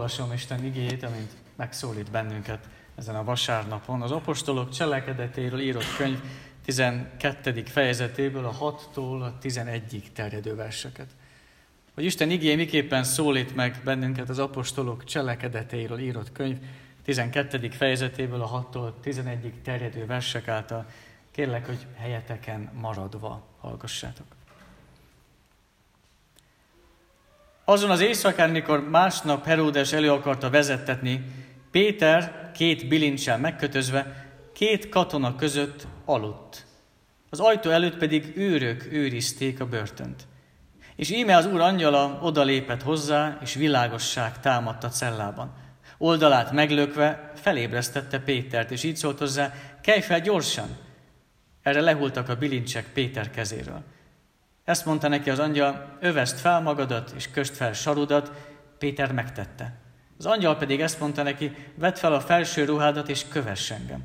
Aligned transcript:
olvasom 0.00 0.32
Isten 0.32 0.64
igéjét, 0.64 1.02
amint 1.02 1.32
megszólít 1.56 2.10
bennünket 2.10 2.68
ezen 2.96 3.14
a 3.14 3.24
vasárnapon. 3.24 4.02
Az 4.02 4.10
apostolok 4.10 4.70
cselekedetéről 4.70 5.60
írott 5.60 5.96
könyv 5.96 6.20
12. 6.64 7.62
fejezetéből 7.64 8.44
a 8.44 8.52
6-tól 8.52 9.20
a 9.22 9.38
11-ig 9.42 10.02
terjedő 10.12 10.54
verseket. 10.54 11.06
Hogy 11.94 12.04
Isten 12.04 12.30
igéje 12.30 12.56
miképpen 12.56 13.04
szólít 13.04 13.54
meg 13.54 13.80
bennünket 13.84 14.28
az 14.28 14.38
apostolok 14.38 15.04
cselekedetéről 15.04 15.98
írott 15.98 16.32
könyv 16.32 16.58
12. 17.02 17.70
fejezetéből 17.70 18.42
a 18.42 18.68
6-tól 18.72 18.92
11-ig 19.04 19.52
terjedő 19.62 20.06
versek 20.06 20.48
által. 20.48 20.86
Kérlek, 21.30 21.66
hogy 21.66 21.86
helyeteken 21.96 22.70
maradva 22.80 23.46
hallgassátok. 23.58 24.26
Azon 27.70 27.90
az 27.90 28.00
éjszakán, 28.00 28.50
mikor 28.50 28.88
másnap 28.88 29.44
Heródes 29.44 29.92
elő 29.92 30.12
akarta 30.12 30.50
vezettetni, 30.50 31.24
Péter 31.70 32.50
két 32.54 32.88
bilincsel 32.88 33.38
megkötözve, 33.38 34.26
két 34.52 34.88
katona 34.88 35.36
között 35.36 35.86
aludt. 36.04 36.66
Az 37.28 37.40
ajtó 37.40 37.70
előtt 37.70 37.96
pedig 37.96 38.32
őrök 38.36 38.88
őrizték 38.92 39.60
a 39.60 39.66
börtönt. 39.66 40.26
És 40.96 41.10
íme 41.10 41.36
az 41.36 41.46
úr 41.46 41.60
angyala 41.60 42.18
odalépett 42.22 42.82
hozzá, 42.82 43.38
és 43.42 43.54
világosság 43.54 44.40
támadt 44.40 44.84
a 44.84 44.88
cellában. 44.88 45.54
Oldalát 45.98 46.52
meglökve 46.52 47.32
felébresztette 47.34 48.18
Pétert, 48.18 48.70
és 48.70 48.82
így 48.82 48.96
szólt 48.96 49.18
hozzá, 49.18 49.54
kelj 49.82 50.00
fel 50.00 50.20
gyorsan! 50.20 50.68
Erre 51.62 51.80
lehultak 51.80 52.28
a 52.28 52.36
bilincsek 52.36 52.84
Péter 52.92 53.30
kezéről. 53.30 53.82
Ezt 54.70 54.84
mondta 54.84 55.08
neki 55.08 55.30
az 55.30 55.38
angyal, 55.38 55.96
öveszt 56.00 56.40
fel 56.40 56.60
magadat, 56.60 57.12
és 57.16 57.30
köst 57.30 57.56
fel 57.56 57.72
sarudat, 57.72 58.32
Péter 58.78 59.12
megtette. 59.12 59.78
Az 60.18 60.26
angyal 60.26 60.56
pedig 60.56 60.80
ezt 60.80 61.00
mondta 61.00 61.22
neki, 61.22 61.52
vedd 61.74 61.94
fel 61.94 62.12
a 62.12 62.20
felső 62.20 62.64
ruhádat, 62.64 63.08
és 63.08 63.28
kövess 63.28 63.70
engem. 63.70 64.04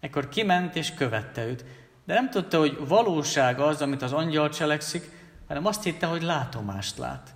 Ekkor 0.00 0.28
kiment, 0.28 0.76
és 0.76 0.94
követte 0.94 1.46
őt. 1.46 1.64
De 2.04 2.14
nem 2.14 2.30
tudta, 2.30 2.58
hogy 2.58 2.78
valóság 2.88 3.60
az, 3.60 3.82
amit 3.82 4.02
az 4.02 4.12
angyal 4.12 4.48
cselekszik, 4.48 5.10
hanem 5.48 5.66
azt 5.66 5.82
hitte, 5.82 6.06
hogy 6.06 6.22
látomást 6.22 6.98
lát. 6.98 7.34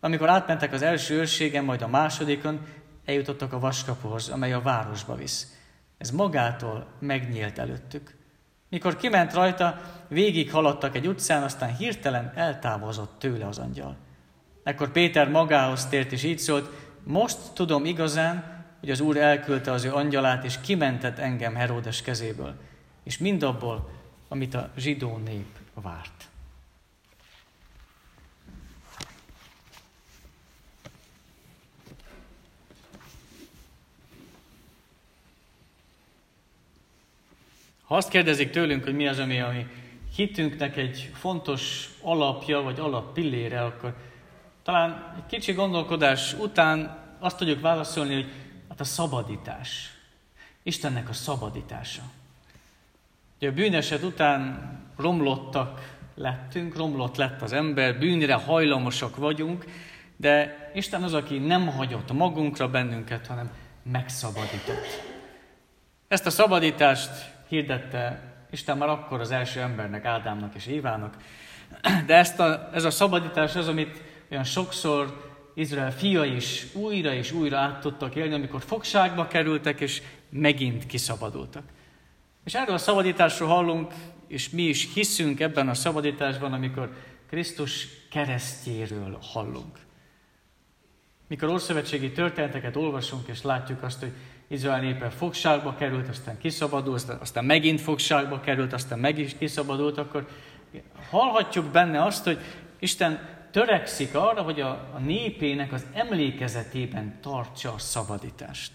Amikor 0.00 0.28
átmentek 0.28 0.72
az 0.72 0.82
első 0.82 1.14
őrségen, 1.14 1.64
majd 1.64 1.82
a 1.82 1.88
másodikon, 1.88 2.66
eljutottak 3.04 3.52
a 3.52 3.58
vaskapuhoz, 3.58 4.28
amely 4.28 4.52
a 4.52 4.60
városba 4.60 5.14
visz. 5.14 5.56
Ez 5.98 6.10
magától 6.10 6.86
megnyílt 6.98 7.58
előttük. 7.58 8.14
Mikor 8.68 8.96
kiment 8.96 9.32
rajta, 9.32 9.80
végig 10.08 10.50
haladtak 10.50 10.96
egy 10.96 11.06
utcán, 11.06 11.42
aztán 11.42 11.76
hirtelen 11.76 12.32
eltávozott 12.34 13.18
tőle 13.18 13.46
az 13.46 13.58
angyal. 13.58 13.96
Ekkor 14.62 14.90
Péter 14.92 15.28
magához 15.28 15.86
tért, 15.86 16.12
és 16.12 16.22
így 16.22 16.38
szólt, 16.38 16.70
most 17.04 17.38
tudom 17.54 17.84
igazán, 17.84 18.64
hogy 18.80 18.90
az 18.90 19.00
Úr 19.00 19.16
elküldte 19.16 19.72
az 19.72 19.84
ő 19.84 19.94
angyalát, 19.94 20.44
és 20.44 20.60
kimentett 20.60 21.18
engem 21.18 21.54
Heródes 21.54 22.02
kezéből, 22.02 22.54
és 23.04 23.18
mindabból, 23.18 23.90
amit 24.28 24.54
a 24.54 24.70
zsidó 24.76 25.16
nép 25.16 25.58
várt. 25.74 26.28
Ha 37.86 37.96
azt 37.96 38.08
kérdezik 38.08 38.50
tőlünk, 38.50 38.84
hogy 38.84 38.94
mi 38.94 39.08
az, 39.08 39.18
ami 39.18 39.40
a 39.40 39.48
mi 39.48 39.66
hitünknek 40.14 40.76
egy 40.76 41.10
fontos 41.14 41.90
alapja, 42.02 42.60
vagy 42.60 42.80
alappillére, 42.80 43.64
akkor 43.64 43.96
talán 44.62 45.14
egy 45.16 45.26
kicsi 45.26 45.52
gondolkodás 45.52 46.32
után 46.32 47.04
azt 47.18 47.36
tudjuk 47.36 47.60
válaszolni, 47.60 48.14
hogy 48.14 48.32
hát 48.68 48.80
a 48.80 48.84
szabadítás. 48.84 49.90
Istennek 50.62 51.08
a 51.08 51.12
szabadítása. 51.12 52.02
Ugye 53.36 53.48
a 53.48 53.52
bűneset 53.52 54.02
után 54.02 54.70
romlottak 54.96 55.96
lettünk, 56.14 56.76
romlott 56.76 57.16
lett 57.16 57.42
az 57.42 57.52
ember, 57.52 57.98
bűnre 57.98 58.34
hajlamosak 58.34 59.16
vagyunk, 59.16 59.64
de 60.16 60.56
Isten 60.74 61.02
az, 61.02 61.14
aki 61.14 61.38
nem 61.38 61.66
hagyott 61.66 62.12
magunkra 62.12 62.68
bennünket, 62.68 63.26
hanem 63.26 63.50
megszabadított. 63.82 65.02
Ezt 66.08 66.26
a 66.26 66.30
szabadítást 66.30 67.35
hirdette 67.48 68.34
Isten 68.50 68.76
már 68.76 68.88
akkor 68.88 69.20
az 69.20 69.30
első 69.30 69.60
embernek, 69.60 70.04
Ádámnak 70.04 70.54
és 70.54 70.66
Évának. 70.66 71.16
De 72.06 72.14
ezt 72.14 72.40
a, 72.40 72.70
ez 72.72 72.84
a 72.84 72.90
szabadítás 72.90 73.56
az, 73.56 73.68
amit 73.68 74.02
olyan 74.30 74.44
sokszor 74.44 75.34
Izrael 75.54 75.92
fia 75.92 76.24
is 76.24 76.66
újra 76.74 77.12
és 77.12 77.32
újra 77.32 77.58
át 77.58 77.80
tudtak 77.80 78.14
élni, 78.14 78.34
amikor 78.34 78.62
fogságba 78.62 79.26
kerültek, 79.26 79.80
és 79.80 80.02
megint 80.30 80.86
kiszabadultak. 80.86 81.62
És 82.44 82.54
erről 82.54 82.74
a 82.74 82.78
szabadításról 82.78 83.48
hallunk, 83.48 83.92
és 84.26 84.50
mi 84.50 84.62
is 84.62 84.92
hiszünk 84.94 85.40
ebben 85.40 85.68
a 85.68 85.74
szabadításban, 85.74 86.52
amikor 86.52 86.92
Krisztus 87.28 87.88
keresztjéről 88.10 89.18
hallunk. 89.22 89.78
Mikor 91.28 91.48
ószövetségi 91.48 92.12
történeteket 92.12 92.76
olvasunk, 92.76 93.28
és 93.28 93.42
látjuk 93.42 93.82
azt, 93.82 94.00
hogy 94.00 94.12
Izrael 94.48 94.80
népe 94.80 95.10
fogságba 95.10 95.74
került, 95.74 96.08
aztán 96.08 96.38
kiszabadult, 96.38 97.08
aztán 97.08 97.44
megint 97.44 97.80
fogságba 97.80 98.40
került, 98.40 98.72
aztán 98.72 98.98
meg 98.98 99.18
is 99.18 99.36
kiszabadult, 99.38 99.98
akkor 99.98 100.28
hallhatjuk 101.10 101.64
benne 101.64 102.04
azt, 102.04 102.24
hogy 102.24 102.38
Isten 102.78 103.34
törekszik 103.50 104.14
arra, 104.14 104.42
hogy 104.42 104.60
a, 104.60 104.68
a 104.94 104.98
népének 104.98 105.72
az 105.72 105.86
emlékezetében 105.92 107.18
tartsa 107.20 107.72
a 107.72 107.78
szabadítást. 107.78 108.72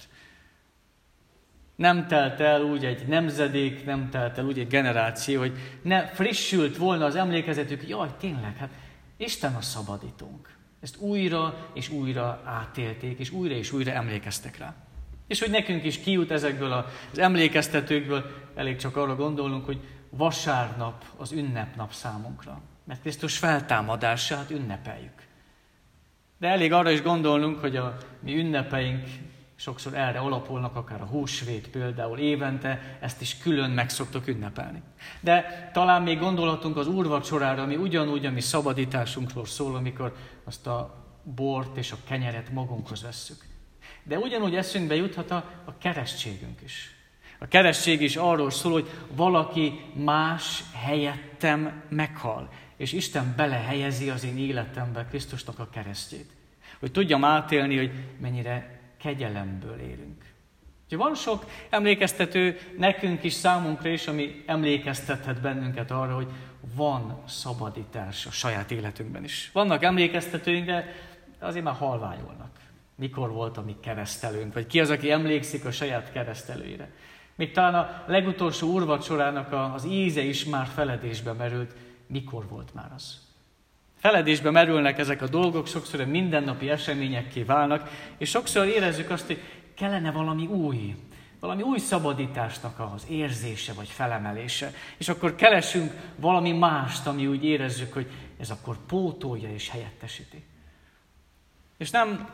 Nem 1.76 2.08
telt 2.08 2.40
el 2.40 2.62
úgy 2.62 2.86
egy 2.86 3.08
nemzedék, 3.08 3.86
nem 3.86 4.10
telt 4.10 4.38
el 4.38 4.46
úgy 4.46 4.60
egy 4.60 4.68
generáció, 4.68 5.40
hogy 5.40 5.58
ne 5.82 6.08
frissült 6.08 6.78
volna 6.78 7.06
az 7.06 7.16
emlékezetük, 7.16 7.88
jaj, 7.88 8.10
tényleg, 8.20 8.58
hát 8.58 8.70
Isten 9.18 9.56
a 9.56 9.62
szabadítónk. 9.62 10.58
Ezt 10.82 10.98
újra 10.98 11.70
és 11.74 11.90
újra 11.90 12.42
átélték, 12.46 13.20
és 13.20 13.32
újra 13.32 13.54
és 13.54 13.72
újra 13.72 13.92
emlékeztek 13.92 14.58
rá. 14.58 14.76
És 15.32 15.40
hogy 15.40 15.50
nekünk 15.50 15.84
is 15.84 16.00
kijut 16.00 16.32
ezekből 16.32 16.72
az 16.72 17.20
emlékeztetőkből, 17.20 18.26
elég 18.56 18.76
csak 18.76 18.98
arra 18.98 19.16
gondolnunk, 19.16 19.66
hogy 19.66 19.80
vasárnap 20.10 21.06
az 21.18 21.32
ünnepnap 21.32 21.94
számunkra. 21.94 22.62
Mert 22.84 23.02
Krisztus 23.02 23.38
feltámadását 23.38 24.50
ünnepeljük. 24.50 25.28
De 26.38 26.48
elég 26.48 26.74
arra 26.74 26.90
is 26.92 27.02
gondolnunk, 27.02 27.60
hogy 27.60 27.76
a 27.76 27.98
mi 28.20 28.38
ünnepeink 28.38 29.08
sokszor 29.56 29.94
erre 29.94 30.20
alapulnak, 30.20 30.76
akár 30.76 31.02
a 31.02 31.06
húsvét 31.06 31.70
például 31.70 32.18
évente, 32.18 32.98
ezt 33.02 33.22
is 33.22 33.38
külön 33.38 33.70
meg 33.70 33.90
szoktok 33.90 34.28
ünnepelni. 34.28 34.82
De 35.20 35.70
talán 35.74 36.02
még 36.02 36.20
gondolhatunk 36.20 36.78
az 36.78 36.88
úrvacsorára, 36.88 37.62
ami 37.62 37.76
ugyanúgy 37.76 38.26
a 38.26 38.32
mi 38.32 38.42
szabadításunkról 38.42 39.46
szól, 39.46 39.76
amikor 39.76 40.16
azt 40.44 40.68
a 40.68 41.06
bort 41.24 41.78
és 41.78 41.92
a 41.92 41.98
kenyeret 42.08 42.50
magunkhoz 42.50 43.02
vesszük. 43.02 43.50
De 44.04 44.18
ugyanúgy 44.18 44.56
eszünkbe 44.56 44.96
juthat 44.96 45.32
a, 45.32 45.52
a 45.66 45.78
keresztségünk 45.78 46.62
is. 46.62 46.96
A 47.40 47.48
keresztség 47.48 48.02
is 48.02 48.16
arról 48.16 48.52
szól, 48.52 48.72
hogy 48.72 48.90
valaki 49.16 49.80
más 49.94 50.64
helyettem 50.74 51.84
meghal, 51.90 52.50
és 52.78 52.94
Isten 52.94 53.34
belehelyezi 53.38 54.10
az 54.10 54.24
én 54.24 54.38
életembe 54.38 55.06
Krisztusnak 55.10 55.60
a 55.60 55.70
keresztjét. 55.70 56.30
Hogy 56.80 56.92
tudjam 56.92 57.24
átélni, 57.24 57.78
hogy 57.78 57.92
mennyire 58.20 58.80
kegyelemből 59.02 59.80
élünk. 59.80 60.26
Úgyhogy 60.84 60.98
van 60.98 61.16
sok 61.16 61.46
emlékeztető 61.70 62.60
nekünk 62.78 63.24
is, 63.24 63.34
számunkra 63.34 63.90
is, 63.90 64.08
ami 64.08 64.44
emlékeztethet 64.46 65.42
bennünket 65.42 65.92
arra, 65.92 66.16
hogy 66.16 66.28
van 66.76 67.24
szabadítás 67.28 68.26
a 68.26 68.32
saját 68.32 68.72
életünkben 68.72 69.24
is. 69.24 69.50
Vannak 69.54 69.84
emlékeztetőink, 69.84 70.66
de 70.66 70.96
azért 71.40 71.64
már 71.64 71.76
halványolnak 71.76 72.51
mikor 73.02 73.32
volt 73.32 73.58
a 73.58 73.62
mi 73.62 73.76
keresztelőnk, 73.80 74.54
vagy 74.54 74.68
ki 74.68 74.80
az, 74.80 74.90
aki 74.90 75.12
emlékszik 75.12 75.66
a 75.66 75.72
saját 75.72 76.12
keresztelőire. 76.12 76.90
Még 77.36 77.52
talán 77.52 77.74
a 77.76 78.04
legutolsó 78.08 78.68
úrvacsorának 78.72 79.74
az 79.74 79.86
íze 79.86 80.22
is 80.22 80.46
már 80.46 80.68
feledésbe 80.68 81.34
merült, 81.34 81.76
mikor 82.08 82.48
volt 82.48 82.74
már 82.74 82.92
az. 82.96 83.20
Feledésbe 83.98 84.52
merülnek 84.52 85.00
ezek 85.00 85.22
a 85.22 85.28
dolgok, 85.28 85.68
sokszor 85.68 86.06
mindennapi 86.06 86.70
eseményekké 86.70 87.44
válnak, 87.44 87.90
és 88.18 88.30
sokszor 88.30 88.66
érezzük 88.66 89.10
azt, 89.10 89.26
hogy 89.26 89.42
kellene 89.76 90.12
valami 90.12 90.46
új, 90.46 90.96
valami 91.40 91.62
új 91.62 91.78
szabadításnak 91.78 92.80
az 92.94 93.06
érzése 93.10 93.74
vagy 93.74 93.90
felemelése. 93.90 94.72
És 94.98 95.10
akkor 95.10 95.36
keresünk 95.36 95.94
valami 96.16 96.52
mást, 96.52 97.08
ami 97.08 97.28
úgy 97.28 97.46
érezzük, 97.46 97.94
hogy 97.94 98.12
ez 98.40 98.50
akkor 98.50 98.78
pótolja 98.88 99.54
és 99.54 99.70
helyettesíti. 99.70 100.44
És 101.78 101.90
nem 101.90 102.30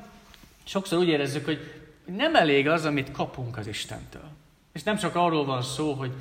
sokszor 0.67 0.99
úgy 0.99 1.07
érezzük, 1.07 1.45
hogy 1.45 1.59
nem 2.05 2.35
elég 2.35 2.67
az, 2.67 2.85
amit 2.85 3.11
kapunk 3.11 3.57
az 3.57 3.67
Istentől. 3.67 4.29
És 4.73 4.83
nem 4.83 4.97
csak 4.97 5.15
arról 5.15 5.45
van 5.45 5.61
szó, 5.61 5.93
hogy 5.93 6.11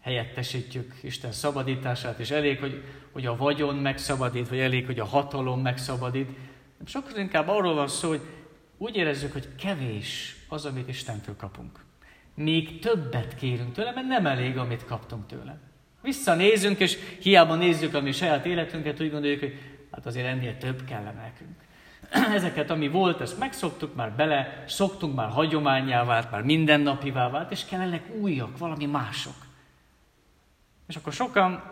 helyettesítjük 0.00 0.94
Isten 1.00 1.32
szabadítását, 1.32 2.18
és 2.18 2.30
elég, 2.30 2.58
hogy, 2.58 2.82
hogy 3.12 3.26
a 3.26 3.36
vagyon 3.36 3.76
megszabadít, 3.76 4.48
vagy 4.48 4.58
elég, 4.58 4.86
hogy 4.86 4.98
a 4.98 5.04
hatalom 5.04 5.60
megszabadít. 5.60 6.28
Sokszor 6.84 7.18
inkább 7.18 7.48
arról 7.48 7.74
van 7.74 7.88
szó, 7.88 8.08
hogy 8.08 8.20
úgy 8.76 8.96
érezzük, 8.96 9.32
hogy 9.32 9.48
kevés 9.54 10.36
az, 10.48 10.64
amit 10.64 10.88
Istentől 10.88 11.36
kapunk. 11.36 11.84
Még 12.34 12.78
többet 12.78 13.34
kérünk 13.34 13.72
tőle, 13.72 13.92
mert 13.92 14.06
nem 14.06 14.26
elég, 14.26 14.56
amit 14.56 14.84
kaptunk 14.84 15.26
tőle. 15.26 15.58
Visszanézünk, 16.02 16.78
és 16.78 16.98
hiába 17.20 17.54
nézzük 17.54 17.94
a 17.94 18.00
mi 18.00 18.12
saját 18.12 18.46
életünket, 18.46 19.00
úgy 19.00 19.10
gondoljuk, 19.10 19.40
hogy 19.40 19.58
hát 19.90 20.06
azért 20.06 20.26
ennél 20.26 20.58
több 20.58 20.84
kellene 20.84 21.20
nekünk. 21.20 21.66
Ezeket, 22.34 22.70
ami 22.70 22.88
volt, 22.88 23.20
ezt 23.20 23.38
megszoktuk, 23.38 23.94
már 23.94 24.12
bele, 24.12 24.64
szoktunk, 24.66 25.14
már 25.14 25.28
hagyományá 25.28 26.04
vált, 26.04 26.30
már 26.30 26.42
mindennapivá 26.42 27.30
vált, 27.30 27.50
és 27.50 27.64
kellenek 27.64 28.14
újak, 28.20 28.58
valami 28.58 28.86
mások. 28.86 29.34
És 30.86 30.96
akkor 30.96 31.12
sokan 31.12 31.62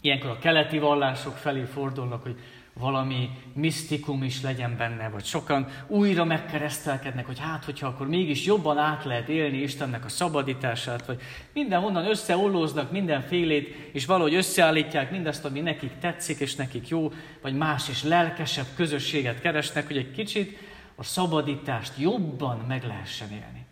ilyenkor 0.00 0.30
a 0.30 0.38
keleti 0.38 0.78
vallások 0.78 1.36
felé 1.36 1.64
fordulnak, 1.64 2.22
hogy 2.22 2.38
valami 2.74 3.30
misztikum 3.54 4.22
is 4.22 4.42
legyen 4.42 4.76
benne, 4.76 5.08
vagy 5.08 5.24
sokan 5.24 5.68
újra 5.86 6.24
megkeresztelkednek, 6.24 7.26
hogy 7.26 7.38
hát, 7.38 7.64
hogyha 7.64 7.86
akkor 7.86 8.08
mégis 8.08 8.44
jobban 8.44 8.78
át 8.78 9.04
lehet 9.04 9.28
élni 9.28 9.56
Istennek 9.56 10.04
a 10.04 10.08
szabadítását, 10.08 11.06
vagy 11.06 11.20
mindenhonnan 11.52 12.06
összeollóznak 12.06 12.90
mindenfélét, 12.90 13.68
és 13.92 14.06
valahogy 14.06 14.34
összeállítják 14.34 15.10
mindazt, 15.10 15.44
ami 15.44 15.60
nekik 15.60 15.98
tetszik, 15.98 16.38
és 16.40 16.54
nekik 16.54 16.88
jó, 16.88 17.12
vagy 17.42 17.54
más 17.54 17.88
és 17.88 18.02
lelkesebb 18.02 18.66
közösséget 18.76 19.40
keresnek, 19.40 19.86
hogy 19.86 19.96
egy 19.96 20.10
kicsit 20.10 20.58
a 20.94 21.02
szabadítást 21.02 21.92
jobban 21.98 22.58
meg 22.58 22.84
lehessen 22.84 23.30
élni. 23.30 23.66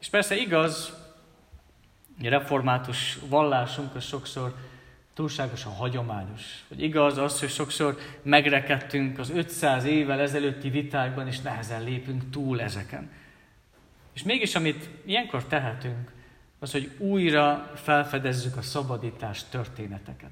És 0.00 0.08
persze 0.08 0.36
igaz, 0.36 0.98
a 2.22 2.28
református 2.28 3.18
vallásunk 3.28 3.94
az 3.94 4.04
sokszor 4.04 4.54
túlságosan 5.20 5.72
hagyományos. 5.72 6.64
Hogy 6.68 6.82
igaz 6.82 7.18
az, 7.18 7.40
hogy 7.40 7.48
sokszor 7.48 7.98
megrekedtünk 8.22 9.18
az 9.18 9.30
500 9.30 9.84
évvel 9.84 10.20
ezelőtti 10.20 10.70
vitákban, 10.70 11.26
és 11.26 11.40
nehezen 11.40 11.84
lépünk 11.84 12.30
túl 12.30 12.60
ezeken. 12.60 13.10
És 14.12 14.22
mégis, 14.22 14.54
amit 14.54 14.88
ilyenkor 15.04 15.44
tehetünk, 15.44 16.12
az, 16.58 16.72
hogy 16.72 16.90
újra 16.98 17.72
felfedezzük 17.74 18.56
a 18.56 18.62
szabadítás 18.62 19.48
történeteket. 19.48 20.30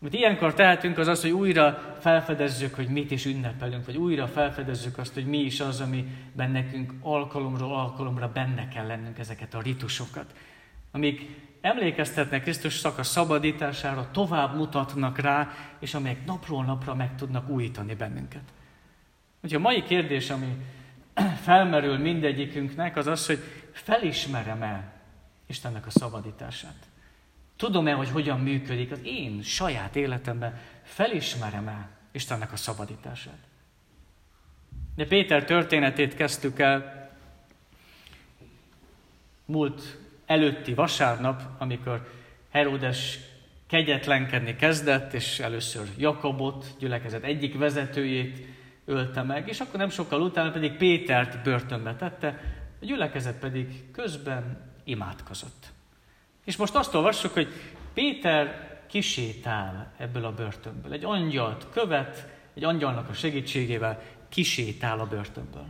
Amit 0.00 0.14
ilyenkor 0.14 0.54
tehetünk, 0.54 0.98
az 0.98 1.06
az, 1.06 1.20
hogy 1.20 1.30
újra 1.30 1.96
felfedezzük, 2.00 2.74
hogy 2.74 2.88
mit 2.88 3.10
is 3.10 3.26
ünnepelünk, 3.26 3.86
vagy 3.86 3.96
újra 3.96 4.26
felfedezzük 4.26 4.98
azt, 4.98 5.14
hogy 5.14 5.26
mi 5.26 5.38
is 5.38 5.60
az, 5.60 5.80
amiben 5.80 6.50
nekünk 6.50 6.92
alkalomról 7.00 7.74
alkalomra 7.74 8.30
benne 8.32 8.68
kell 8.68 8.86
lennünk 8.86 9.18
ezeket 9.18 9.54
a 9.54 9.62
ritusokat, 9.62 10.34
amik 10.90 11.28
emlékeztetnek 11.60 12.42
Krisztusnak 12.42 12.98
a 12.98 13.02
szabadítására, 13.02 14.10
tovább 14.10 14.56
mutatnak 14.56 15.18
rá, 15.18 15.50
és 15.78 15.94
amelyek 15.94 16.24
napról 16.24 16.64
napra 16.64 16.94
meg 16.94 17.16
tudnak 17.16 17.48
újítani 17.48 17.94
bennünket. 17.94 18.42
Ugye 19.42 19.56
a 19.56 19.60
mai 19.60 19.82
kérdés, 19.82 20.30
ami 20.30 20.56
felmerül 21.42 21.98
mindegyikünknek, 21.98 22.96
az 22.96 23.06
az, 23.06 23.26
hogy 23.26 23.38
felismerem-e 23.72 24.92
Istennek 25.46 25.86
a 25.86 25.90
szabadítását. 25.90 26.88
Tudom-e, 27.56 27.92
hogy 27.92 28.10
hogyan 28.10 28.40
működik 28.40 28.90
az 28.90 29.00
én 29.02 29.42
saját 29.42 29.96
életemben, 29.96 30.58
felismerem-e 30.82 31.88
Istennek 32.12 32.52
a 32.52 32.56
szabadítását. 32.56 33.38
De 34.96 35.06
Péter 35.06 35.44
történetét 35.44 36.14
kezdtük 36.14 36.58
el 36.58 37.10
múlt 39.44 39.98
előtti 40.30 40.74
vasárnap, 40.74 41.42
amikor 41.58 42.08
Herodes 42.50 43.18
kegyetlenkedni 43.66 44.56
kezdett, 44.56 45.12
és 45.12 45.38
először 45.38 45.86
Jakobot, 45.98 46.66
gyülekezet 46.78 47.22
egyik 47.22 47.58
vezetőjét 47.58 48.46
ölte 48.84 49.22
meg, 49.22 49.48
és 49.48 49.60
akkor 49.60 49.78
nem 49.78 49.88
sokkal 49.88 50.20
utána 50.20 50.50
pedig 50.50 50.76
Pétert 50.76 51.42
börtönbe 51.42 51.94
tette, 51.94 52.40
a 52.80 52.84
gyülekezet 52.84 53.38
pedig 53.38 53.90
közben 53.92 54.72
imádkozott. 54.84 55.66
És 56.44 56.56
most 56.56 56.74
azt 56.74 56.94
olvassuk, 56.94 57.32
hogy 57.32 57.48
Péter 57.94 58.68
kisétál 58.88 59.92
ebből 59.98 60.24
a 60.24 60.32
börtönből. 60.32 60.92
Egy 60.92 61.04
angyalt 61.04 61.66
követ, 61.72 62.28
egy 62.54 62.64
angyalnak 62.64 63.08
a 63.08 63.12
segítségével 63.12 64.02
kisétál 64.28 65.00
a 65.00 65.06
börtönből. 65.06 65.66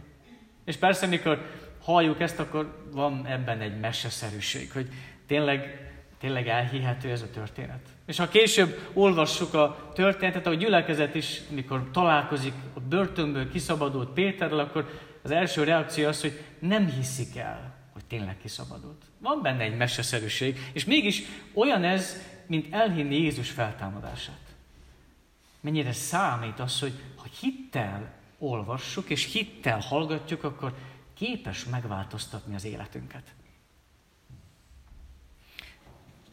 És 0.65 0.77
persze, 0.77 1.07
mikor 1.07 1.47
halljuk 1.83 2.21
ezt, 2.21 2.39
akkor 2.39 2.89
van 2.93 3.27
ebben 3.27 3.61
egy 3.61 3.81
meseszerűség, 3.81 4.73
hogy 4.73 4.89
tényleg, 5.27 5.91
tényleg 6.19 6.49
elhihető 6.49 7.11
ez 7.11 7.23
a 7.23 7.31
történet. 7.31 7.81
És 8.07 8.17
ha 8.17 8.29
később 8.29 8.79
olvassuk 8.93 9.55
a 9.55 9.91
történetet, 9.95 10.47
a 10.47 10.55
gyülekezet 10.55 11.15
is, 11.15 11.41
mikor 11.49 11.91
találkozik 11.93 12.53
a 12.75 12.81
börtönből 12.81 13.51
kiszabadult 13.51 14.09
Péterrel, 14.09 14.59
akkor 14.59 14.91
az 15.23 15.31
első 15.31 15.65
reakció 15.65 16.09
az, 16.09 16.21
hogy 16.21 16.41
nem 16.59 16.87
hiszik 16.87 17.37
el, 17.37 17.75
hogy 17.93 18.05
tényleg 18.05 18.37
kiszabadult. 18.43 19.03
Van 19.19 19.43
benne 19.43 19.63
egy 19.63 19.77
meseszerűség, 19.77 20.59
és 20.73 20.85
mégis 20.85 21.23
olyan 21.55 21.85
ez, 21.85 22.23
mint 22.47 22.75
elhinni 22.75 23.15
Jézus 23.15 23.51
feltámadását. 23.51 24.41
Mennyire 25.61 25.93
számít 25.93 26.61
az, 26.61 26.81
hogy 26.81 26.93
ha 27.17 27.27
hittel 27.41 28.13
olvassuk, 28.39 29.11
és 29.11 29.33
hittel 29.33 29.79
hallgatjuk, 29.79 30.45
akkor 30.45 30.75
képes 31.21 31.65
megváltoztatni 31.65 32.55
az 32.55 32.65
életünket. 32.65 33.35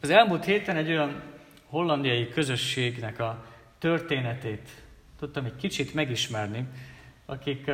Az 0.00 0.10
elmúlt 0.10 0.44
héten 0.44 0.76
egy 0.76 0.88
olyan 0.88 1.22
hollandiai 1.66 2.28
közösségnek 2.28 3.18
a 3.18 3.44
történetét 3.78 4.68
tudtam 5.18 5.44
egy 5.44 5.56
kicsit 5.56 5.94
megismerni, 5.94 6.68
akik 7.26 7.70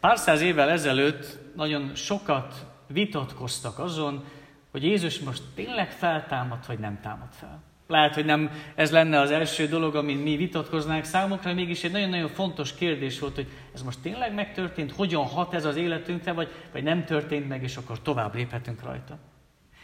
pár 0.00 0.18
száz 0.18 0.40
évvel 0.40 0.70
ezelőtt 0.70 1.38
nagyon 1.56 1.94
sokat 1.94 2.66
vitatkoztak 2.86 3.78
azon, 3.78 4.24
hogy 4.70 4.82
Jézus 4.82 5.18
most 5.18 5.42
tényleg 5.54 5.90
feltámad, 5.90 6.66
vagy 6.66 6.78
nem 6.78 7.00
támad 7.00 7.32
fel. 7.32 7.62
Lehet, 7.92 8.14
hogy 8.14 8.24
nem 8.24 8.50
ez 8.74 8.90
lenne 8.90 9.20
az 9.20 9.30
első 9.30 9.66
dolog, 9.66 9.94
amin 9.94 10.16
mi 10.16 10.36
vitatkoznánk 10.36 11.04
számukra, 11.04 11.54
mégis 11.54 11.84
egy 11.84 11.92
nagyon-nagyon 11.92 12.28
fontos 12.28 12.74
kérdés 12.74 13.18
volt, 13.18 13.34
hogy 13.34 13.46
ez 13.74 13.82
most 13.82 13.98
tényleg 14.02 14.34
megtörtént, 14.34 14.92
hogyan 14.92 15.24
hat 15.24 15.54
ez 15.54 15.64
az 15.64 15.76
életünkre, 15.76 16.32
vagy, 16.32 16.48
vagy 16.72 16.82
nem 16.82 17.04
történt 17.04 17.48
meg, 17.48 17.62
és 17.62 17.76
akkor 17.76 18.02
tovább 18.02 18.34
léphetünk 18.34 18.82
rajta. 18.82 19.18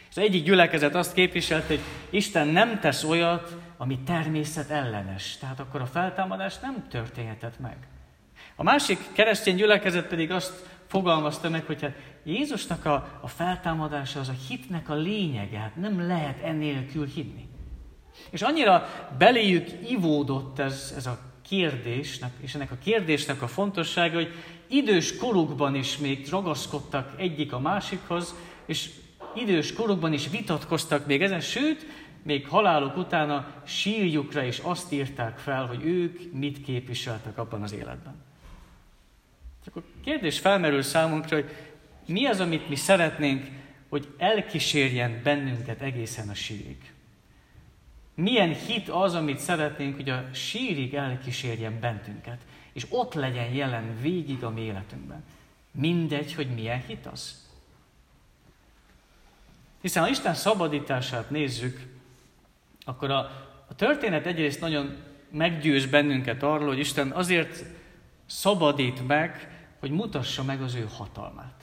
És 0.09 0.17
az 0.17 0.23
egyik 0.23 0.43
gyülekezet 0.43 0.95
azt 0.95 1.13
képviselte, 1.13 1.67
hogy 1.67 1.79
Isten 2.09 2.47
nem 2.47 2.79
tesz 2.79 3.03
olyat, 3.03 3.57
ami 3.77 3.99
természet 3.99 4.69
ellenes. 4.69 5.37
Tehát 5.37 5.59
akkor 5.59 5.81
a 5.81 5.85
feltámadás 5.85 6.59
nem 6.59 6.87
történhetett 6.89 7.59
meg. 7.59 7.77
A 8.55 8.63
másik 8.63 8.99
keresztény 9.13 9.55
gyülekezet 9.55 10.07
pedig 10.07 10.31
azt 10.31 10.65
fogalmazta 10.87 11.49
meg, 11.49 11.65
hogy 11.65 11.81
hát 11.81 11.95
Jézusnak 12.23 12.85
a, 12.85 13.19
a 13.21 13.27
feltámadása 13.27 14.19
az 14.19 14.29
a 14.29 14.35
hitnek 14.47 14.89
a 14.89 14.95
lényege, 14.95 15.57
hát 15.57 15.75
nem 15.75 16.07
lehet 16.07 16.43
ennélkül 16.43 17.05
hinni. 17.05 17.47
És 18.29 18.41
annyira 18.41 18.89
beléjük 19.17 19.67
ivódott 19.89 20.59
ez, 20.59 20.93
ez 20.97 21.05
a 21.05 21.19
kérdésnek, 21.49 22.31
és 22.41 22.55
ennek 22.55 22.71
a 22.71 22.77
kérdésnek 22.83 23.41
a 23.41 23.47
fontossága, 23.47 24.15
hogy 24.15 24.33
idős 24.67 25.17
korukban 25.17 25.75
is 25.75 25.97
még 25.97 26.27
ragaszkodtak 26.29 27.13
egyik 27.17 27.53
a 27.53 27.59
másikhoz, 27.59 28.35
és 28.65 28.89
idős 29.35 29.73
korukban 29.73 30.13
is 30.13 30.29
vitatkoztak 30.29 31.05
még 31.05 31.21
ezen, 31.21 31.39
sőt, 31.39 31.85
még 32.23 32.47
haláluk 32.47 32.97
után 32.97 33.29
a 33.29 33.53
sírjukra 33.65 34.43
is 34.43 34.59
azt 34.59 34.91
írták 34.91 35.37
fel, 35.37 35.65
hogy 35.65 35.85
ők 35.85 36.33
mit 36.33 36.61
képviseltek 36.61 37.37
abban 37.37 37.61
az 37.61 37.73
életben. 37.73 38.15
Akkor 39.65 39.83
kérdés 40.03 40.39
felmerül 40.39 40.81
számunkra, 40.81 41.35
hogy 41.35 41.49
mi 42.05 42.25
az, 42.25 42.39
amit 42.39 42.69
mi 42.69 42.75
szeretnénk, 42.75 43.45
hogy 43.89 44.07
elkísérjen 44.17 45.21
bennünket 45.23 45.81
egészen 45.81 46.29
a 46.29 46.33
sírig. 46.33 46.93
Milyen 48.19 48.53
hit 48.53 48.89
az, 48.89 49.15
amit 49.15 49.39
szeretnénk, 49.39 49.95
hogy 49.95 50.09
a 50.09 50.29
sírig 50.33 50.93
elkísérjen 50.93 51.79
bentünket, 51.79 52.37
és 52.73 52.85
ott 52.89 53.13
legyen 53.13 53.53
jelen 53.53 53.99
végig 54.01 54.43
a 54.43 54.49
mi 54.49 54.61
életünkben. 54.61 55.23
Mindegy, 55.71 56.33
hogy 56.33 56.53
milyen 56.53 56.83
hit 56.87 57.05
az. 57.05 57.47
Hiszen 59.81 60.03
ha 60.03 60.09
Isten 60.09 60.33
szabadítását 60.33 61.29
nézzük, 61.29 61.87
akkor 62.85 63.11
a, 63.11 63.17
a 63.67 63.75
történet 63.75 64.25
egyrészt 64.25 64.61
nagyon 64.61 64.97
meggyőz 65.31 65.85
bennünket 65.85 66.43
arról, 66.43 66.67
hogy 66.67 66.79
Isten 66.79 67.11
azért 67.11 67.65
szabadít 68.25 69.07
meg, 69.07 69.61
hogy 69.79 69.91
mutassa 69.91 70.43
meg 70.43 70.61
az 70.61 70.75
ő 70.75 70.87
hatalmát. 70.97 71.58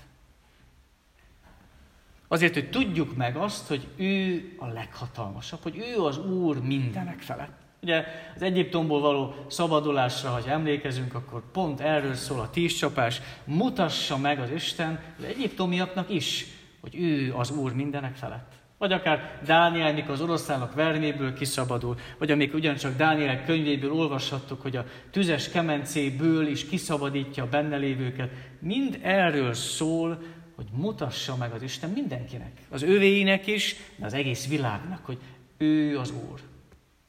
Azért, 2.28 2.54
hogy 2.54 2.70
tudjuk 2.70 3.16
meg 3.16 3.36
azt, 3.36 3.68
hogy 3.68 3.86
ő 3.96 4.42
a 4.58 4.66
leghatalmasabb, 4.66 5.62
hogy 5.62 5.76
ő 5.76 6.02
az 6.02 6.18
Úr 6.18 6.60
mindenek 6.62 7.20
felett. 7.20 7.64
Ugye 7.82 8.04
az 8.34 8.42
Egyiptomból 8.42 9.00
való 9.00 9.34
szabadulásra, 9.48 10.28
ha 10.28 10.50
emlékezünk, 10.50 11.14
akkor 11.14 11.50
pont 11.52 11.80
erről 11.80 12.14
szól 12.14 12.40
a 12.40 12.50
tízcsapás. 12.50 13.20
Mutassa 13.44 14.18
meg 14.18 14.38
az 14.40 14.50
Isten 14.50 15.00
az 15.18 15.24
egyiptomiaknak 15.24 16.10
is, 16.10 16.46
hogy 16.80 17.00
ő 17.00 17.34
az 17.36 17.50
Úr 17.50 17.72
mindenek 17.72 18.14
felett. 18.14 18.52
Vagy 18.78 18.92
akár 18.92 19.40
Dániel, 19.44 19.92
mikor 19.92 20.10
az 20.10 20.20
oroszlánok 20.20 20.74
verméből 20.74 21.34
kiszabadul, 21.34 21.96
vagy 22.18 22.30
amik 22.30 22.54
ugyancsak 22.54 22.96
Dániel 22.96 23.44
könyvéből 23.44 23.92
olvashattuk, 23.92 24.62
hogy 24.62 24.76
a 24.76 24.84
tüzes 25.10 25.48
kemencéből 25.48 26.46
is 26.46 26.68
kiszabadítja 26.68 27.42
a 27.42 27.48
benne 27.48 27.76
lévőket. 27.76 28.30
Mind 28.60 28.98
erről 29.02 29.54
szól, 29.54 30.18
hogy 30.56 30.66
mutassa 30.72 31.36
meg 31.36 31.52
az 31.52 31.62
Isten 31.62 31.90
mindenkinek, 31.90 32.50
az 32.68 32.82
övéinek 32.82 33.46
is, 33.46 33.76
de 33.96 34.06
az 34.06 34.12
egész 34.12 34.48
világnak, 34.48 35.04
hogy 35.04 35.18
ő 35.56 35.98
az 35.98 36.12
Úr. 36.30 36.40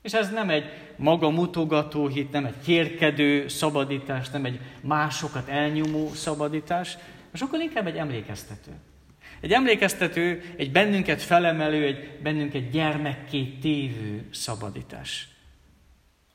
És 0.02 0.14
ez 0.14 0.32
nem 0.32 0.50
egy 0.50 0.66
maga 0.96 1.30
mutogató 1.30 2.08
hit, 2.08 2.32
nem 2.32 2.46
egy 2.46 2.62
kérkedő 2.64 3.48
szabadítás, 3.48 4.30
nem 4.30 4.46
egy 4.46 4.60
másokat 4.82 5.48
elnyomó 5.48 6.14
szabadítás, 6.14 6.98
sokkal 7.34 7.60
inkább 7.60 7.88
egy 7.88 7.96
emlékeztető. 7.96 8.72
Egy 9.40 9.52
emlékeztető, 9.52 10.54
egy 10.58 10.72
bennünket 10.72 11.22
felemelő, 11.22 11.86
egy 11.86 12.20
bennünket 12.22 12.70
gyermekké 12.70 13.44
tévő 13.62 14.28
szabadítás. 14.32 15.28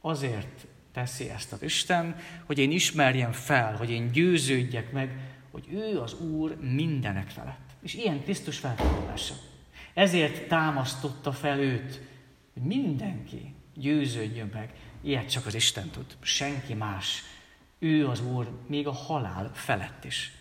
Azért 0.01 0.67
teszi 0.93 1.31
ezt 1.31 1.53
az 1.53 1.63
Isten, 1.63 2.17
hogy 2.47 2.59
én 2.59 2.71
ismerjem 2.71 3.33
fel, 3.33 3.77
hogy 3.77 3.91
én 3.91 4.13
győződjek 4.13 4.93
meg, 4.93 5.32
hogy 5.53 5.69
ő 5.73 6.01
az 6.01 6.21
Úr 6.21 6.57
mindenek 6.61 7.29
felett. 7.29 7.71
És 7.83 7.95
ilyen 7.95 8.23
Krisztus 8.23 8.59
feltámadása. 8.59 9.35
Ezért 9.95 10.49
támasztotta 10.49 11.33
fel 11.33 11.59
őt, 11.59 12.01
hogy 12.53 12.63
mindenki 12.63 13.55
győződjön 13.75 14.51
meg. 14.53 14.75
Ilyet 15.03 15.31
csak 15.31 15.47
az 15.47 15.55
Isten 15.55 15.91
tud, 15.91 16.17
senki 16.21 16.75
más. 16.75 17.23
Ő 17.79 18.09
az 18.09 18.23
Úr, 18.27 18.49
még 18.67 18.87
a 18.87 18.93
halál 18.93 19.51
felett 19.55 20.05
is. 20.05 20.33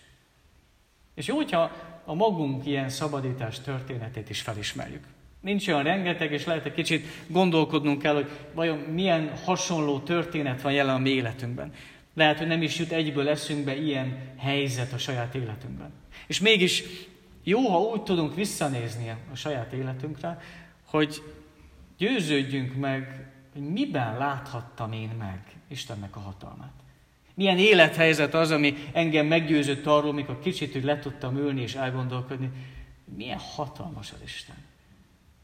És 1.14 1.28
jó, 1.28 1.36
hogyha 1.36 1.72
a 2.06 2.14
magunk 2.14 2.66
ilyen 2.66 2.90
szabadítás 2.90 3.60
történetét 3.60 4.30
is 4.30 4.42
felismerjük. 4.42 5.04
Nincs 5.40 5.68
olyan 5.68 5.84
rengeteg, 5.84 6.32
és 6.32 6.46
lehet 6.46 6.66
egy 6.66 6.74
kicsit 6.74 7.06
gondolkodnunk 7.28 8.02
kell, 8.02 8.14
hogy 8.14 8.30
vajon 8.54 8.78
milyen 8.78 9.38
hasonló 9.38 10.00
történet 10.00 10.62
van 10.62 10.72
jelen 10.72 10.96
a 10.96 11.00
mi 11.00 11.10
életünkben. 11.10 11.74
Lehet, 12.14 12.38
hogy 12.38 12.48
nem 12.48 12.62
is 12.62 12.80
jut 12.80 12.92
egyből 12.92 13.30
eszünkbe 13.30 13.76
ilyen 13.76 14.18
helyzet 14.38 14.94
a 14.94 14.98
saját 14.98 15.36
életünkben. 15.36 15.94
És 16.28 16.40
mégis 16.40 16.84
jó, 17.44 17.60
ha 17.68 17.80
úgy 17.80 18.02
tudunk 18.02 18.36
visszanézni 18.36 19.10
a 19.32 19.36
saját 19.36 19.74
életünkre, 19.74 20.42
hogy 20.86 21.24
győződjünk 21.98 22.76
meg, 22.76 23.30
hogy 23.54 23.62
miben 23.62 24.18
láthattam 24.18 24.92
én 24.92 25.10
meg 25.18 25.40
Istennek 25.68 26.16
a 26.16 26.20
hatalmát. 26.20 26.74
Milyen 27.34 27.58
élethelyzet 27.58 28.34
az, 28.34 28.52
ami 28.52 28.76
engem 28.92 29.26
meggyőzött 29.26 29.86
arról, 29.86 30.14
mikor 30.14 30.40
kicsit 30.40 30.74
hogy 30.74 30.84
le 30.84 31.00
tudtam 31.00 31.38
ülni 31.38 31.62
és 31.62 31.76
elgondolkodni, 31.76 32.50
milyen 33.16 33.40
hatalmas 33.56 34.12
az 34.12 34.20
Isten. 34.24 34.56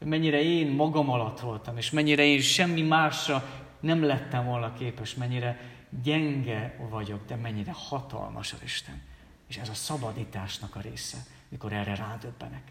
Mennyire 0.04 0.42
én 0.42 0.66
magam 0.66 1.10
alatt 1.10 1.40
voltam, 1.40 1.76
és 1.76 1.90
mennyire 1.90 2.24
én 2.24 2.40
semmi 2.40 2.82
másra 2.82 3.44
nem 3.80 4.02
lettem 4.02 4.44
volna 4.44 4.72
képes, 4.72 5.14
mennyire 5.14 5.60
gyenge 6.02 6.76
vagyok, 6.90 7.26
de 7.26 7.36
mennyire 7.36 7.72
hatalmas 7.74 8.52
az 8.52 8.62
Isten. 8.64 9.02
És 9.48 9.56
ez 9.56 9.68
a 9.68 9.74
szabadításnak 9.74 10.76
a 10.76 10.80
része, 10.80 11.18
mikor 11.48 11.72
erre 11.72 11.94
rádöbbenek. 11.94 12.62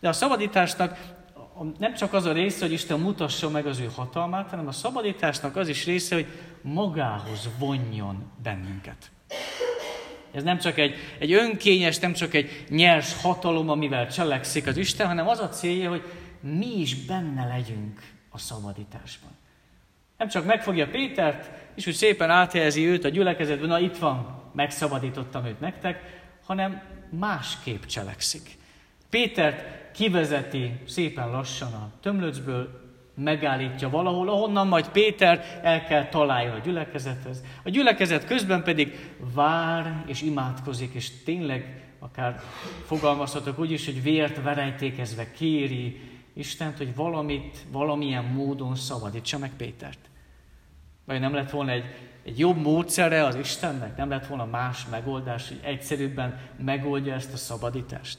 De 0.00 0.08
a 0.08 0.12
szabadításnak 0.12 1.16
nem 1.78 1.94
csak 1.94 2.12
az 2.12 2.24
a 2.24 2.32
része, 2.32 2.64
hogy 2.64 2.72
Isten 2.72 3.00
mutassa 3.00 3.50
meg 3.50 3.66
az 3.66 3.78
ő 3.78 3.90
hatalmát, 3.94 4.50
hanem 4.50 4.66
a 4.66 4.72
szabadításnak 4.72 5.56
az 5.56 5.68
is 5.68 5.84
része, 5.84 6.14
hogy 6.14 6.26
magához 6.62 7.48
vonjon 7.58 8.30
bennünket. 8.42 9.10
Ez 10.32 10.42
nem 10.42 10.58
csak 10.58 10.78
egy, 10.78 10.94
egy 11.18 11.32
önkényes, 11.32 11.98
nem 11.98 12.12
csak 12.12 12.34
egy 12.34 12.64
nyers 12.68 13.22
hatalom, 13.22 13.68
amivel 13.68 14.10
cselekszik 14.10 14.66
az 14.66 14.76
Isten, 14.76 15.06
hanem 15.06 15.28
az 15.28 15.38
a 15.38 15.48
célja, 15.48 15.88
hogy 15.88 16.02
mi 16.40 16.80
is 16.80 17.04
benne 17.04 17.46
legyünk 17.46 18.00
a 18.28 18.38
szabadításban. 18.38 19.37
Nem 20.18 20.28
csak 20.28 20.44
megfogja 20.44 20.88
Pétert, 20.88 21.50
és 21.74 21.86
úgy 21.86 21.94
szépen 21.94 22.30
áthelyezi 22.30 22.86
őt 22.86 23.04
a 23.04 23.08
gyülekezetben, 23.08 23.68
na 23.68 23.78
itt 23.78 23.96
van, 23.96 24.42
megszabadítottam 24.52 25.44
őt 25.44 25.60
nektek, 25.60 26.20
hanem 26.46 26.82
másképp 27.10 27.82
cselekszik. 27.82 28.56
Pétert 29.10 29.90
kivezeti 29.92 30.80
szépen 30.86 31.30
lassan 31.30 31.72
a 31.72 31.90
tömlöcből, 32.00 32.86
megállítja 33.14 33.90
valahol, 33.90 34.28
ahonnan 34.28 34.66
majd 34.66 34.88
Péter 34.88 35.60
el 35.62 35.84
kell 35.84 36.08
találjon 36.08 36.54
a 36.54 36.64
gyülekezethez. 36.64 37.44
A 37.62 37.70
gyülekezet 37.70 38.26
közben 38.26 38.62
pedig 38.62 39.12
vár 39.34 40.04
és 40.06 40.22
imádkozik, 40.22 40.94
és 40.94 41.22
tényleg 41.24 41.82
akár 41.98 42.40
fogalmazhatok 42.86 43.58
úgy 43.58 43.70
is, 43.70 43.84
hogy 43.84 44.02
vért 44.02 44.42
verejtékezve 44.42 45.30
kéri 45.30 46.00
Istent, 46.38 46.76
hogy 46.76 46.94
valamit, 46.94 47.66
valamilyen 47.70 48.24
módon 48.24 48.76
szabadítsa 48.76 49.38
meg 49.38 49.50
Pétert. 49.56 49.98
Vagy 51.04 51.20
nem 51.20 51.34
lett 51.34 51.50
volna 51.50 51.70
egy, 51.70 51.84
egy 52.24 52.38
jobb 52.38 52.56
módszere 52.56 53.24
az 53.24 53.34
Istennek? 53.34 53.96
Nem 53.96 54.08
lett 54.08 54.26
volna 54.26 54.44
más 54.44 54.86
megoldás, 54.90 55.48
hogy 55.48 55.60
egyszerűbben 55.62 56.40
megoldja 56.58 57.14
ezt 57.14 57.32
a 57.32 57.36
szabadítást? 57.36 58.18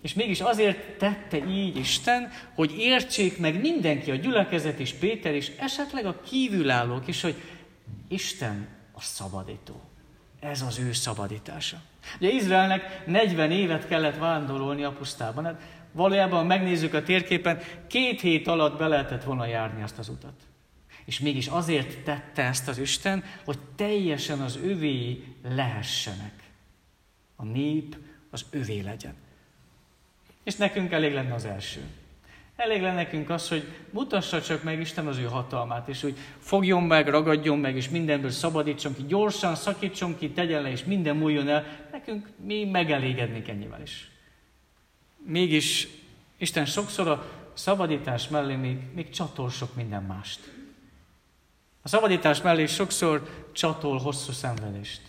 És 0.00 0.14
mégis 0.14 0.40
azért 0.40 0.98
tette 0.98 1.46
így 1.48 1.76
Isten, 1.76 2.30
hogy 2.54 2.74
értsék 2.78 3.38
meg 3.38 3.60
mindenki, 3.60 4.10
a 4.10 4.14
gyülekezet 4.14 4.78
és 4.78 4.92
Péter, 4.92 5.34
és 5.34 5.52
esetleg 5.58 6.06
a 6.06 6.20
kívülállók 6.20 7.06
is, 7.06 7.22
hogy 7.22 7.34
Isten 8.08 8.68
a 8.92 9.00
szabadító. 9.00 9.80
Ez 10.40 10.62
az 10.62 10.78
ő 10.78 10.92
szabadítása. 10.92 11.76
Ugye 12.20 12.30
Izraelnek 12.30 13.06
40 13.06 13.50
évet 13.50 13.86
kellett 13.88 14.16
vándorolni 14.16 14.84
a 14.84 14.92
pusztában. 14.92 15.44
Hát 15.44 15.62
valójában 15.92 16.46
megnézzük 16.46 16.94
a 16.94 17.02
térképen, 17.02 17.58
két 17.86 18.20
hét 18.20 18.46
alatt 18.46 18.78
be 18.78 18.86
lehetett 18.86 19.24
volna 19.24 19.46
járni 19.46 19.82
azt 19.82 19.98
az 19.98 20.08
utat. 20.08 20.34
És 21.04 21.20
mégis 21.20 21.46
azért 21.46 21.98
tette 21.98 22.42
ezt 22.42 22.68
az 22.68 22.78
Isten, 22.78 23.24
hogy 23.44 23.58
teljesen 23.76 24.40
az 24.40 24.58
övé 24.64 25.24
lehessenek. 25.42 26.32
A 27.36 27.44
nép 27.44 27.96
az 28.30 28.44
övé 28.50 28.80
legyen. 28.80 29.14
És 30.44 30.56
nekünk 30.56 30.92
elég 30.92 31.12
lenne 31.12 31.34
az 31.34 31.44
első. 31.44 31.80
Elég 32.56 32.80
lenne 32.80 32.94
nekünk 32.94 33.30
az, 33.30 33.48
hogy 33.48 33.64
mutassa 33.90 34.42
csak 34.42 34.62
meg 34.62 34.80
Isten 34.80 35.06
az 35.06 35.18
ő 35.18 35.24
hatalmát, 35.24 35.88
és 35.88 36.00
hogy 36.00 36.16
fogjon 36.38 36.82
meg, 36.82 37.08
ragadjon 37.08 37.58
meg, 37.58 37.76
és 37.76 37.88
mindenből 37.88 38.30
szabadítson 38.30 38.94
ki, 38.94 39.02
gyorsan 39.06 39.54
szakítson 39.54 40.18
ki, 40.18 40.30
tegyen 40.30 40.62
le, 40.62 40.70
és 40.70 40.84
minden 40.84 41.16
múljon 41.16 41.48
el. 41.48 41.66
Nekünk 41.92 42.28
mi 42.44 42.64
megelégednénk 42.64 43.48
ennyivel 43.48 43.82
is. 43.82 44.11
Mégis 45.24 45.88
Isten 46.36 46.64
sokszor 46.64 47.08
a 47.08 47.30
szabadítás 47.52 48.28
mellé 48.28 48.54
még, 48.54 48.78
még 48.94 49.10
csatol 49.10 49.50
sok 49.50 49.74
minden 49.74 50.02
mást. 50.02 50.40
A 51.82 51.88
szabadítás 51.88 52.42
mellé 52.42 52.66
sokszor 52.66 53.46
csatol 53.52 53.98
hosszú 53.98 54.32
szenvedést. 54.32 55.00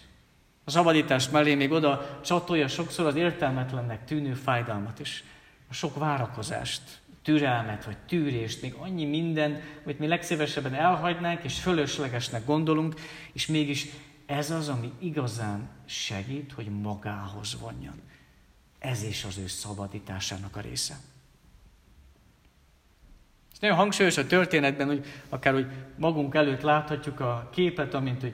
A 0.64 0.72
szabadítás 0.72 1.30
mellé 1.30 1.56
még 1.56 1.72
oda 1.72 2.20
csatolja 2.26 2.68
sokszor 2.68 3.06
az 3.06 3.16
értelmetlennek 3.16 4.06
tűnő 4.06 4.34
fájdalmat 4.34 5.00
is. 5.00 5.24
A 5.70 5.74
sok 5.74 5.98
várakozást, 5.98 6.82
türelmet 7.24 7.86
vagy 7.86 7.98
tűrést, 7.98 8.62
még 8.62 8.74
annyi 8.74 9.06
minden, 9.06 9.62
amit 9.84 10.00
mi 10.00 10.08
legszívesebben 10.08 10.74
elhagynánk 10.74 11.44
és 11.44 11.60
fölöslegesnek 11.60 12.46
gondolunk, 12.46 12.96
és 13.32 13.48
mégis 13.48 13.88
ez 14.26 14.52
az, 14.52 14.70
ami 14.70 14.92
igazán 15.00 15.70
segít, 15.86 16.52
hogy 16.52 16.70
magához 16.82 17.58
vonjon. 17.60 18.02
Ez 18.84 19.04
is 19.04 19.24
az 19.24 19.38
ő 19.38 19.48
szabadításának 19.48 20.56
a 20.56 20.60
része. 20.60 20.96
És 23.52 23.60
nagyon 23.60 23.78
hangsúlyos 23.78 24.18
a 24.18 24.28
történetben, 24.28 24.88
hogy 24.88 25.06
akár 25.30 25.54
hogy 25.54 25.68
magunk 25.98 26.36
előtt 26.36 26.62
láthatjuk 26.62 27.20
a 27.20 27.50
képet, 27.52 27.94
amint 27.94 28.22
hogy 28.22 28.34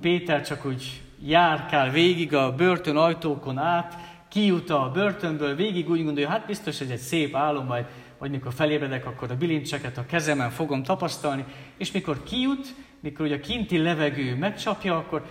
Péter 0.00 0.46
csak 0.46 0.64
úgy 0.64 1.02
járkál 1.22 1.90
végig 1.90 2.34
a 2.34 2.54
börtön 2.54 2.96
ajtókon 2.96 3.58
át, 3.58 3.96
kijut 4.28 4.70
a 4.70 4.90
börtönből, 4.90 5.54
végig 5.54 5.90
úgy 5.90 6.04
gondolja, 6.04 6.28
hát 6.28 6.46
biztos 6.46 6.80
ez 6.80 6.90
egy 6.90 6.98
szép 6.98 7.36
álom, 7.36 7.66
majd, 7.66 7.86
vagy 8.18 8.30
mikor 8.30 8.52
felébredek, 8.52 9.06
akkor 9.06 9.30
a 9.30 9.36
bilincseket 9.36 9.98
a 9.98 10.06
kezemen 10.06 10.50
fogom 10.50 10.82
tapasztalni, 10.82 11.44
és 11.76 11.92
mikor 11.92 12.22
kijut, 12.22 12.74
mikor 13.00 13.26
ugye 13.26 13.36
a 13.36 13.40
kinti 13.40 13.78
levegő 13.78 14.36
megcsapja, 14.36 14.96
akkor 14.96 15.26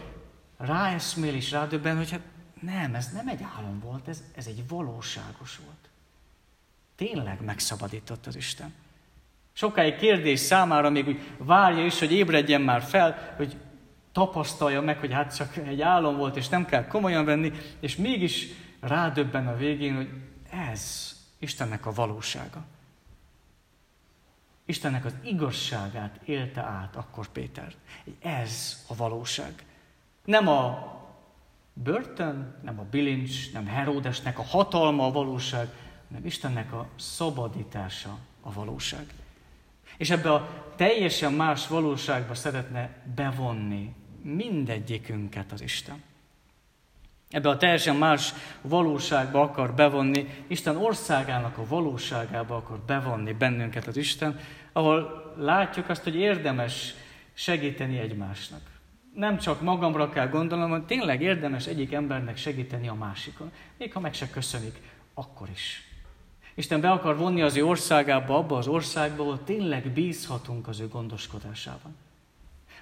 ráeszmél 0.58 1.34
és 1.34 1.52
rádöbben, 1.52 1.98
hogy 1.98 2.12
hát 2.12 2.22
nem, 2.62 2.96
ez 2.96 3.12
nem 3.14 3.28
egy 3.28 3.44
álom 3.58 3.80
volt, 3.80 4.08
ez, 4.08 4.24
ez 4.36 4.48
egy 4.48 4.68
valóságos 4.68 5.60
volt. 5.66 5.90
Tényleg 6.96 7.42
megszabadított 7.42 8.26
az 8.26 8.36
Isten. 8.36 8.74
Sokáig 9.54 9.96
kérdés 9.96 10.40
számára 10.40 10.90
még 10.90 11.08
úgy 11.08 11.30
várja 11.38 11.86
is, 11.86 12.00
hogy 12.00 12.12
ébredjen 12.12 12.62
már 12.62 12.82
fel, 12.82 13.34
hogy 13.38 13.58
tapasztalja 14.12 14.82
meg, 14.82 14.98
hogy 14.98 15.14
hát 15.14 15.36
csak 15.36 15.58
egy 15.58 15.82
álom 15.82 16.18
volt, 16.18 16.36
és 16.36 16.50
nem 16.50 16.66
kell 16.66 16.88
komolyan 16.88 17.26
venni, 17.26 17.52
és 17.80 17.96
mégis 17.96 18.48
rádöbben 18.80 19.48
a 19.48 19.56
végén, 19.56 19.96
hogy 19.96 20.10
ez 20.50 21.14
Istennek 21.40 21.86
a 21.86 21.94
valósága. 21.94 22.66
Istennek 24.66 25.06
az 25.06 25.14
igazságát 25.24 26.20
élte 26.26 26.62
át 26.62 26.96
akkor 26.96 27.28
Péter. 27.28 27.74
Ez 28.20 28.84
a 28.88 28.96
valóság. 28.96 29.66
Nem 30.26 30.48
a 30.48 30.99
börtön, 31.84 32.56
nem 32.64 32.80
a 32.80 32.84
bilincs, 32.92 33.54
nem 33.54 33.68
Heródesnek 33.68 34.40
a 34.40 34.44
hatalma 34.44 35.06
a 35.06 35.12
valóság, 35.12 35.68
hanem 36.08 36.26
Istennek 36.26 36.74
a 36.74 36.88
szabadítása 36.96 38.18
a 38.42 38.54
valóság. 38.54 39.06
És 39.98 40.10
ebbe 40.10 40.34
a 40.34 40.66
teljesen 40.76 41.34
más 41.34 41.68
valóságba 41.68 42.36
szeretne 42.36 42.90
bevonni 43.16 43.96
mindegyikünket 44.22 45.52
az 45.52 45.62
Isten. 45.62 46.04
Ebbe 47.30 47.50
a 47.50 47.58
teljesen 47.58 47.96
más 47.96 48.34
valóságba 48.62 49.42
akar 49.42 49.74
bevonni, 49.74 50.44
Isten 50.48 50.78
országának 50.78 51.58
a 51.58 51.68
valóságába 51.68 52.56
akar 52.56 52.80
bevonni 52.80 53.34
bennünket 53.34 53.88
az 53.88 53.98
Isten, 53.98 54.40
ahol 54.72 55.34
látjuk 55.38 55.90
azt, 55.90 56.04
hogy 56.04 56.16
érdemes 56.16 56.94
segíteni 57.34 57.98
egymásnak. 57.98 58.62
Nem 59.20 59.38
csak 59.38 59.62
magamra 59.62 60.10
kell 60.10 60.28
gondolnom, 60.28 60.70
hanem 60.70 60.86
tényleg 60.86 61.22
érdemes 61.22 61.68
egyik 61.68 61.94
embernek 61.94 62.38
segíteni 62.38 62.88
a 62.88 62.94
másikon. 62.94 63.52
Még 63.78 63.94
ha 63.94 64.00
meg 64.00 64.14
se 64.14 64.30
köszönik, 64.30 64.82
akkor 65.14 65.50
is. 65.50 65.84
Isten 66.54 66.82
be 66.82 66.92
akar 66.92 67.18
vonni 67.18 67.42
az 67.42 67.56
ő 67.56 67.66
országába, 67.66 68.38
abba 68.38 68.58
az 68.58 68.68
országba, 68.68 69.24
ahol 69.24 69.44
tényleg 69.44 69.90
bízhatunk 69.90 70.68
az 70.68 70.80
ő 70.80 70.88
gondoskodásában. 70.88 71.96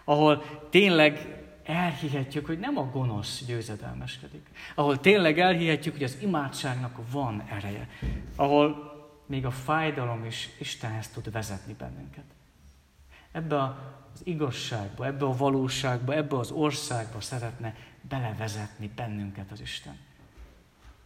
Ahol 0.03 0.43
tényleg 0.69 1.43
elhihetjük, 1.63 2.45
hogy 2.45 2.59
nem 2.59 2.77
a 2.77 2.89
gonosz 2.89 3.43
győzedelmeskedik. 3.45 4.47
Ahol 4.75 4.99
tényleg 4.99 5.39
elhihetjük, 5.39 5.93
hogy 5.93 6.03
az 6.03 6.17
imádságnak 6.21 6.99
van 7.11 7.43
ereje. 7.49 7.89
Ahol 8.35 8.95
még 9.25 9.45
a 9.45 9.51
fájdalom 9.51 10.25
is 10.25 10.49
Istenhez 10.59 11.07
tud 11.07 11.31
vezetni 11.31 11.73
bennünket. 11.73 12.36
Ebbe 13.37 13.61
az 14.13 14.21
igazságba, 14.23 15.05
ebbe 15.05 15.25
a 15.25 15.35
valóságba, 15.35 16.13
ebbe 16.13 16.37
az 16.37 16.51
országba 16.51 17.21
szeretne 17.21 17.75
belevezetni 18.01 18.91
bennünket 18.95 19.51
az 19.51 19.61
Isten. 19.61 19.97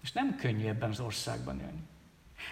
És 0.03 0.11
nem 0.11 0.35
könnyű 0.35 0.67
ebben 0.67 0.89
az 0.89 0.99
országban 0.99 1.59
élni. 1.59 1.81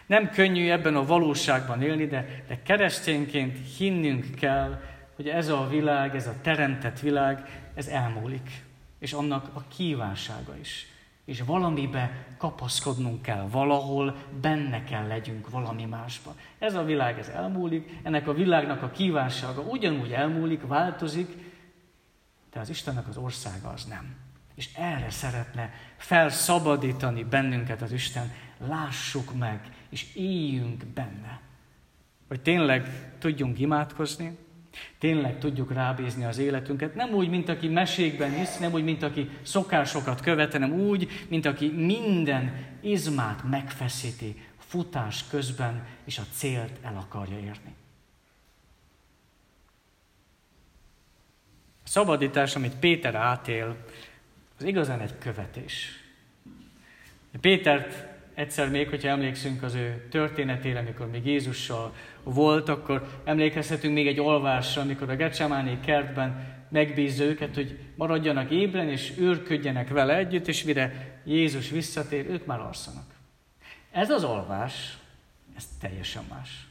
Nem 0.06 0.30
könnyű 0.30 0.70
ebben 0.70 0.96
a 0.96 1.06
valóságban 1.06 1.82
élni, 1.82 2.08
de, 2.08 2.44
de 2.48 2.62
keresztényként 2.62 3.76
hinnünk 3.78 4.36
kell, 4.36 4.82
hogy 5.16 5.30
ez 5.30 5.48
a 5.48 5.68
világ, 5.68 6.16
ez 6.16 6.28
a 6.28 6.36
teremtett 6.42 7.00
világ, 7.00 7.64
ez 7.74 7.88
elmúlik. 7.88 8.64
És 8.98 9.14
annak 9.14 9.50
a 9.54 9.64
kívánsága 9.68 10.58
is. 10.58 10.88
És 11.30 11.42
valamibe 11.42 12.26
kapaszkodnunk 12.38 13.22
kell, 13.22 13.48
valahol 13.52 14.16
benne 14.42 14.84
kell 14.84 15.08
legyünk 15.08 15.50
valami 15.50 15.86
másba. 15.86 16.36
Ez 16.60 16.74
a 16.74 16.84
világ, 16.84 17.20
ez 17.20 17.28
elmúlik, 17.28 18.00
ennek 18.04 18.28
a 18.28 18.34
világnak 18.34 18.82
a 18.82 18.90
kívánsága 18.90 19.62
ugyanúgy 19.62 20.12
elmúlik, 20.12 20.68
változik, 20.68 21.28
de 22.52 22.60
az 22.60 22.70
Istennek 22.70 23.08
az 23.08 23.18
országa 23.18 23.70
az 23.70 23.86
nem. 23.86 24.16
És 24.56 24.70
erre 24.76 25.10
szeretne 25.10 25.74
felszabadítani 25.98 27.24
bennünket 27.24 27.82
az 27.82 27.92
Isten, 27.92 28.32
lássuk 28.68 29.38
meg, 29.38 29.70
és 29.90 30.16
éljünk 30.16 30.86
benne. 30.86 31.42
Hogy 32.28 32.42
tényleg 32.42 33.14
tudjunk 33.20 33.60
imádkozni, 33.60 34.38
tényleg 34.98 35.40
tudjuk 35.40 35.74
rábízni 35.74 36.24
az 36.26 36.38
életünket, 36.38 36.96
nem 36.96 37.14
úgy, 37.14 37.30
mint 37.30 37.50
aki 37.50 37.68
mesékben 37.68 38.34
hisz, 38.34 38.58
nem 38.58 38.74
úgy, 38.74 38.84
mint 38.84 39.04
aki 39.04 39.30
szokásokat 39.42 40.22
követ, 40.22 40.52
hanem 40.52 40.72
úgy, 40.72 41.26
mint 41.28 41.46
aki 41.46 41.70
minden 41.70 42.68
izmát 42.82 43.44
megfeszíti 43.44 44.36
futás 44.58 45.28
közben, 45.30 45.86
és 46.04 46.18
a 46.18 46.24
célt 46.32 46.78
el 46.82 46.98
akarja 46.98 47.40
érni. 47.40 47.76
A 51.84 51.88
szabadítás, 51.88 52.56
amit 52.56 52.76
Péter 52.76 53.16
átél, 53.16 53.86
az 54.58 54.66
igazán 54.66 55.00
egy 55.00 55.18
követés. 55.18 56.04
Pétert 57.42 58.08
egyszer 58.34 58.70
még, 58.70 58.90
hogyha 58.90 59.08
emlékszünk 59.08 59.64
az 59.64 59.74
ő 59.74 60.08
történetére, 60.10 60.80
amikor 60.80 61.10
még 61.10 61.26
Jézussal 61.26 61.94
volt, 62.34 62.70
akkor 62.70 63.08
emlékezhetünk 63.24 63.94
még 63.94 64.08
egy 64.08 64.20
olvásra, 64.20 64.82
amikor 64.82 65.10
a 65.10 65.16
Gecsemáné 65.16 65.78
kertben 65.86 66.58
megbízza 66.70 67.24
őket, 67.24 67.56
hogy 67.56 67.80
maradjanak 67.96 68.52
ébren 68.52 68.90
és 68.90 69.14
őrködjenek 69.18 69.90
vele 69.90 70.18
együtt, 70.18 70.48
és 70.48 70.64
mire 70.64 71.18
Jézus 71.26 71.70
visszatér, 71.70 72.26
ők 72.30 72.46
már 72.46 72.60
alszanak. 72.60 73.06
Ez 73.92 74.10
az 74.10 74.24
alvás, 74.24 74.98
ez 75.58 75.68
teljesen 75.80 76.24
más. 76.30 76.68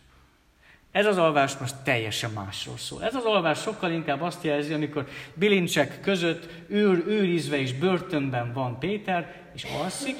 Ez 0.92 1.06
az 1.06 1.18
alvás 1.18 1.56
most 1.56 1.74
teljesen 1.84 2.30
másról 2.30 2.76
szól. 2.76 3.04
Ez 3.04 3.14
az 3.14 3.24
alvás 3.24 3.60
sokkal 3.60 3.90
inkább 3.92 4.22
azt 4.22 4.44
jelzi, 4.44 4.72
amikor 4.72 5.08
bilincsek 5.34 6.00
között 6.00 6.48
őr, 6.68 7.04
őrizve 7.06 7.56
és 7.56 7.72
börtönben 7.72 8.52
van 8.52 8.78
Péter, 8.78 9.50
és 9.54 9.66
alszik, 9.82 10.16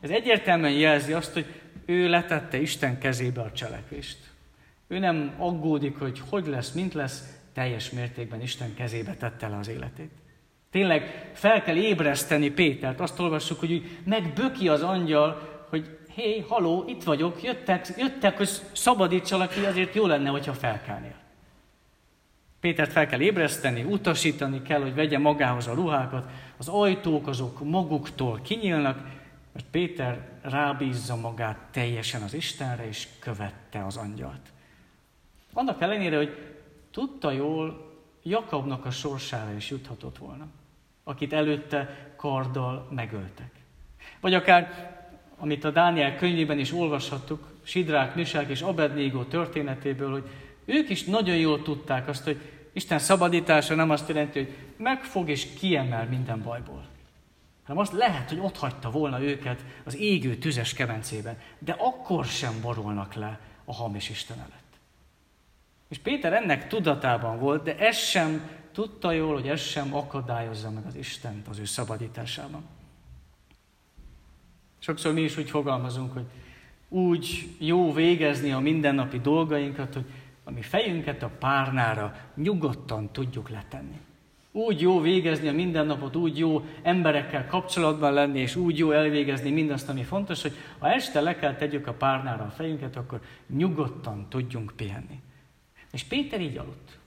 ez 0.00 0.10
egyértelműen 0.10 0.72
jelzi 0.72 1.12
azt, 1.12 1.32
hogy 1.32 1.46
ő 1.86 2.08
letette 2.08 2.60
Isten 2.60 2.98
kezébe 2.98 3.40
a 3.40 3.52
cselekvést. 3.52 4.18
Ő 4.88 4.98
nem 4.98 5.34
aggódik, 5.38 5.98
hogy 5.98 6.22
hogy 6.28 6.46
lesz, 6.46 6.72
mint 6.72 6.94
lesz, 6.94 7.38
teljes 7.52 7.90
mértékben 7.90 8.40
Isten 8.40 8.74
kezébe 8.74 9.14
tette 9.14 9.48
le 9.48 9.56
az 9.56 9.68
életét. 9.68 10.10
Tényleg 10.70 11.30
fel 11.34 11.62
kell 11.62 11.76
ébreszteni 11.76 12.50
Pétert. 12.50 13.00
Azt 13.00 13.18
olvassuk, 13.18 13.58
hogy 13.58 13.98
megböki 14.04 14.68
az 14.68 14.82
angyal, 14.82 15.56
hogy 15.68 15.98
hé, 16.14 16.44
haló, 16.48 16.84
itt 16.88 17.02
vagyok, 17.02 17.42
jöttek, 17.42 17.86
jöttek, 17.96 18.36
hogy 18.36 18.48
szabadítsalak 18.72 19.50
ki, 19.50 19.64
azért 19.64 19.94
jó 19.94 20.06
lenne, 20.06 20.28
hogyha 20.28 20.52
felkelnél. 20.52 21.14
Pétert 22.60 22.92
fel 22.92 23.06
kell 23.06 23.20
ébreszteni, 23.20 23.82
utasítani 23.82 24.62
kell, 24.62 24.80
hogy 24.80 24.94
vegye 24.94 25.18
magához 25.18 25.66
a 25.66 25.74
ruhákat, 25.74 26.30
az 26.56 26.68
ajtók 26.68 27.26
azok 27.26 27.64
maguktól 27.64 28.40
kinyílnak, 28.42 28.98
mert 29.52 29.66
Péter 29.70 30.28
rábízza 30.42 31.16
magát 31.16 31.58
teljesen 31.70 32.22
az 32.22 32.34
Istenre, 32.34 32.88
és 32.88 33.08
követte 33.20 33.84
az 33.84 33.96
angyalt. 33.96 34.52
Annak 35.56 35.80
ellenére, 35.80 36.16
hogy 36.16 36.36
tudta 36.90 37.30
jól, 37.30 37.84
Jakabnak 38.22 38.84
a 38.84 38.90
sorsára 38.90 39.52
is 39.52 39.70
juthatott 39.70 40.18
volna, 40.18 40.46
akit 41.04 41.32
előtte 41.32 42.12
karddal 42.16 42.88
megöltek. 42.90 43.50
Vagy 44.20 44.34
akár, 44.34 44.94
amit 45.38 45.64
a 45.64 45.70
Dániel 45.70 46.16
könyvében 46.16 46.58
is 46.58 46.72
olvashattuk, 46.72 47.46
Sidrák, 47.62 48.14
Misák 48.14 48.48
és 48.48 48.60
Abednégó 48.60 49.22
történetéből, 49.22 50.10
hogy 50.10 50.28
ők 50.64 50.88
is 50.88 51.04
nagyon 51.04 51.36
jól 51.36 51.62
tudták 51.62 52.08
azt, 52.08 52.24
hogy 52.24 52.40
Isten 52.72 52.98
szabadítása 52.98 53.74
nem 53.74 53.90
azt 53.90 54.08
jelenti, 54.08 54.38
hogy 54.38 54.56
megfog 54.76 55.28
és 55.28 55.54
kiemel 55.54 56.06
minden 56.08 56.42
bajból 56.42 56.84
hanem 57.66 57.82
azt 57.82 57.92
lehet, 57.92 58.28
hogy 58.28 58.38
ott 58.38 58.56
hagyta 58.56 58.90
volna 58.90 59.22
őket 59.22 59.64
az 59.84 59.96
égő 59.96 60.36
tüzes 60.36 60.74
kemencében, 60.74 61.38
de 61.58 61.72
akkor 61.78 62.24
sem 62.24 62.60
borulnak 62.60 63.14
le 63.14 63.40
a 63.64 63.74
hamis 63.74 64.10
Isten 64.10 64.38
előtt. 64.38 64.65
És 65.88 65.98
Péter 65.98 66.32
ennek 66.32 66.68
tudatában 66.68 67.38
volt, 67.38 67.62
de 67.62 67.78
ez 67.78 67.96
sem 67.96 68.50
tudta 68.72 69.12
jól, 69.12 69.34
hogy 69.34 69.48
ez 69.48 69.60
sem 69.60 69.94
akadályozza 69.94 70.70
meg 70.70 70.86
az 70.86 70.94
Istent 70.96 71.48
az 71.48 71.58
ő 71.58 71.64
szabadításában. 71.64 72.64
Sokszor 74.78 75.12
mi 75.12 75.20
is 75.20 75.36
úgy 75.36 75.50
fogalmazunk, 75.50 76.12
hogy 76.12 76.26
úgy 76.88 77.48
jó 77.58 77.92
végezni 77.92 78.52
a 78.52 78.58
mindennapi 78.58 79.20
dolgainkat, 79.20 79.94
hogy 79.94 80.04
a 80.44 80.50
mi 80.50 80.62
fejünket 80.62 81.22
a 81.22 81.30
párnára 81.38 82.16
nyugodtan 82.34 83.12
tudjuk 83.12 83.48
letenni. 83.48 84.00
Úgy 84.52 84.80
jó 84.80 85.00
végezni 85.00 85.48
a 85.48 85.52
mindennapot, 85.52 86.16
úgy 86.16 86.38
jó 86.38 86.64
emberekkel 86.82 87.46
kapcsolatban 87.46 88.12
lenni, 88.12 88.38
és 88.38 88.56
úgy 88.56 88.78
jó 88.78 88.90
elvégezni 88.90 89.50
mindazt, 89.50 89.88
ami 89.88 90.02
fontos, 90.02 90.42
hogy 90.42 90.52
ha 90.78 90.92
este 90.92 91.20
le 91.20 91.36
kell 91.36 91.54
tegyük 91.54 91.86
a 91.86 91.92
párnára 91.92 92.44
a 92.44 92.50
fejünket, 92.50 92.96
akkor 92.96 93.20
nyugodtan 93.46 94.26
tudjunk 94.28 94.72
pihenni. 94.76 95.20
És 95.96 96.04
Péter 96.04 96.40
így 96.40 96.56
aludt. 96.56 96.98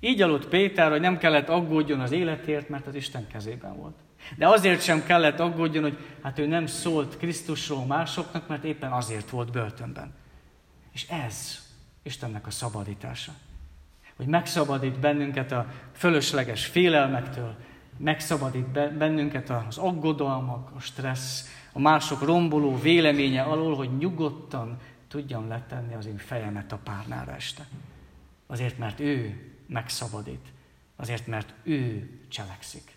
Így 0.00 0.22
aludt 0.22 0.48
Péter, 0.48 0.90
hogy 0.90 1.00
nem 1.00 1.18
kellett 1.18 1.48
aggódjon 1.48 2.00
az 2.00 2.12
életért, 2.12 2.68
mert 2.68 2.86
az 2.86 2.94
Isten 2.94 3.26
kezében 3.26 3.76
volt. 3.76 3.96
De 4.36 4.48
azért 4.48 4.82
sem 4.82 5.04
kellett 5.04 5.40
aggódjon, 5.40 5.82
hogy 5.82 5.98
hát 6.22 6.38
ő 6.38 6.46
nem 6.46 6.66
szólt 6.66 7.16
Krisztusról 7.16 7.84
másoknak, 7.84 8.48
mert 8.48 8.64
éppen 8.64 8.92
azért 8.92 9.30
volt 9.30 9.52
börtönben. 9.52 10.14
És 10.92 11.08
ez 11.08 11.66
Istennek 12.02 12.46
a 12.46 12.50
szabadítása 12.50 13.32
hogy 14.18 14.26
megszabadít 14.26 14.98
bennünket 14.98 15.52
a 15.52 15.66
fölösleges 15.92 16.66
félelmektől, 16.66 17.54
megszabadít 17.96 18.96
bennünket 18.96 19.50
az 19.50 19.78
aggodalmak, 19.78 20.70
a 20.76 20.80
stressz, 20.80 21.48
a 21.72 21.78
mások 21.78 22.22
romboló 22.22 22.78
véleménye 22.78 23.42
alól, 23.42 23.76
hogy 23.76 23.96
nyugodtan 23.96 24.78
tudjam 25.08 25.48
letenni 25.48 25.94
az 25.94 26.06
én 26.06 26.16
fejemet 26.16 26.72
a 26.72 26.78
párnára 26.84 27.32
este. 27.32 27.66
Azért, 28.50 28.78
mert 28.78 29.00
ő 29.00 29.40
megszabadít. 29.66 30.46
Azért, 30.96 31.26
mert 31.26 31.52
ő 31.62 32.10
cselekszik. 32.28 32.96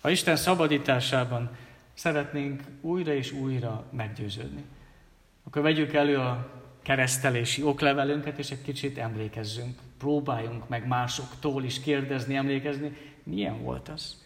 Ha 0.00 0.10
Isten 0.10 0.36
szabadításában 0.36 1.56
szeretnénk 1.94 2.62
újra 2.80 3.14
és 3.14 3.32
újra 3.32 3.84
meggyőződni, 3.92 4.64
akkor 5.44 5.62
vegyük 5.62 5.92
elő 5.92 6.16
a 6.16 6.60
keresztelési 6.82 7.62
oklevelünket, 7.62 8.38
és 8.38 8.50
egy 8.50 8.62
kicsit 8.62 8.98
emlékezzünk. 8.98 9.78
Próbáljunk 9.98 10.68
meg 10.68 10.86
másoktól 10.86 11.64
is 11.64 11.80
kérdezni, 11.80 12.36
emlékezni, 12.36 12.96
milyen 13.22 13.62
volt 13.62 13.88
az. 13.88 14.24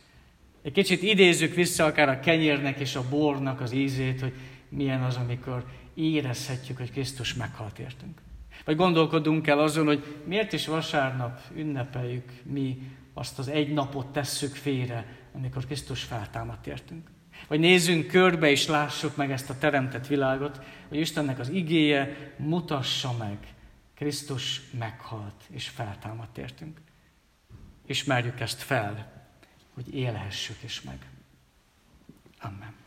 Egy 0.63 0.73
kicsit 0.73 1.03
idézzük 1.03 1.55
vissza 1.55 1.85
akár 1.85 2.09
a 2.09 2.21
kenyérnek 2.21 2.79
és 2.79 2.95
a 2.97 3.09
bornak 3.09 3.61
az 3.61 3.73
ízét, 3.73 4.21
hogy 4.21 4.33
milyen 4.69 5.03
az, 5.03 5.17
amikor 5.17 5.65
érezhetjük, 5.95 6.77
hogy 6.77 6.91
Krisztus 6.91 7.35
meghalt 7.35 7.79
értünk. 7.79 8.21
Vagy 8.65 8.77
gondolkodunk 8.77 9.47
el 9.47 9.59
azon, 9.59 9.87
hogy 9.87 10.17
miért 10.25 10.53
is 10.53 10.67
vasárnap 10.67 11.41
ünnepeljük 11.55 12.33
mi 12.43 12.79
azt 13.15 13.39
az 13.39 13.49
egy 13.49 13.73
napot 13.73 14.07
tesszük 14.07 14.55
félre, 14.55 15.07
amikor 15.33 15.67
Krisztus 15.67 16.03
feltámadt 16.03 16.67
értünk. 16.67 17.11
Vagy 17.49 17.61
nézzünk 17.61 18.07
körbe 18.07 18.51
és 18.51 18.67
lássuk 18.67 19.17
meg 19.17 19.31
ezt 19.31 19.51
a 19.51 19.59
teremtett 19.59 20.07
világot, 20.07 20.61
hogy 20.89 20.99
Istennek 20.99 21.39
az 21.39 21.49
igéje 21.49 22.35
mutassa 22.39 23.13
meg, 23.19 23.39
Krisztus 23.95 24.61
meghalt 24.79 25.43
és 25.51 25.69
feltámadt 25.69 26.39
értünk. 26.39 26.81
Ismerjük 27.87 28.41
ezt 28.41 28.63
fel, 28.63 29.13
hogy 29.75 29.95
élhessük 29.95 30.63
is 30.63 30.83
meg. 30.83 31.11
Amen. 32.41 32.82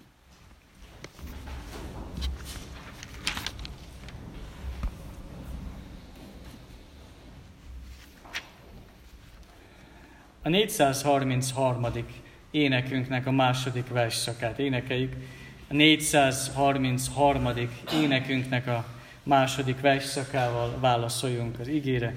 A 10.45 10.49
433. 10.49 11.85
énekünknek 12.51 13.27
a 13.27 13.31
második 13.31 13.87
versszakát 13.87 14.59
énekeljük. 14.59 15.13
A 15.67 15.73
433. 15.73 17.47
énekünknek 17.93 18.67
a 18.67 18.85
második 19.23 19.81
versszakával 19.81 20.77
válaszoljunk 20.79 21.59
az 21.59 21.67
igére. 21.67 22.15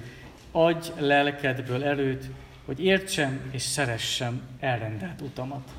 Adj 0.51 0.89
lelkedből 0.99 1.83
erőt, 1.83 2.25
hogy 2.65 2.83
értsem 2.83 3.39
és 3.51 3.61
szeressem 3.61 4.41
elrendelt 4.59 5.21
utamat. 5.21 5.69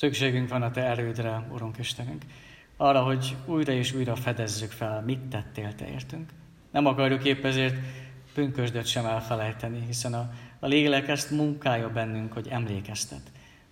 Szükségünk 0.00 0.48
van 0.48 0.62
a 0.62 0.70
Te 0.70 0.80
erődre, 0.80 1.46
Urunk 1.52 1.78
Istenünk, 1.78 2.22
arra, 2.76 3.02
hogy 3.02 3.36
újra 3.46 3.72
és 3.72 3.92
újra 3.92 4.16
fedezzük 4.16 4.70
fel, 4.70 5.02
mit 5.02 5.18
tettél 5.18 5.74
Te 5.74 5.88
értünk. 5.88 6.30
Nem 6.70 6.86
akarjuk 6.86 7.24
épp 7.24 7.44
ezért 7.44 7.76
pünkösdöt 8.34 8.86
sem 8.86 9.06
elfelejteni, 9.06 9.84
hiszen 9.86 10.14
a, 10.14 10.30
a 10.58 10.66
lélek 10.66 11.08
ezt 11.08 11.30
munkálja 11.30 11.90
bennünk, 11.90 12.32
hogy 12.32 12.48
emlékeztet. 12.48 13.20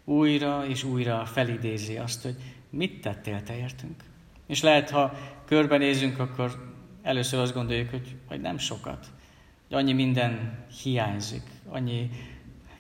Újra 0.04 0.66
és 0.66 0.84
újra 0.84 1.24
felidézi 1.24 1.96
azt, 1.96 2.22
hogy 2.22 2.36
mit 2.70 3.00
tettél 3.00 3.42
Te 3.42 3.56
értünk. 3.56 4.02
És 4.46 4.62
lehet, 4.62 4.90
ha 4.90 5.12
körbenézünk, 5.46 6.18
akkor 6.18 6.74
először 7.02 7.40
azt 7.40 7.54
gondoljuk, 7.54 7.90
hogy, 7.90 8.16
hogy 8.26 8.40
nem 8.40 8.58
sokat, 8.58 9.06
hogy 9.68 9.76
annyi 9.76 9.92
minden 9.92 10.64
hiányzik, 10.82 11.44
annyi 11.68 12.10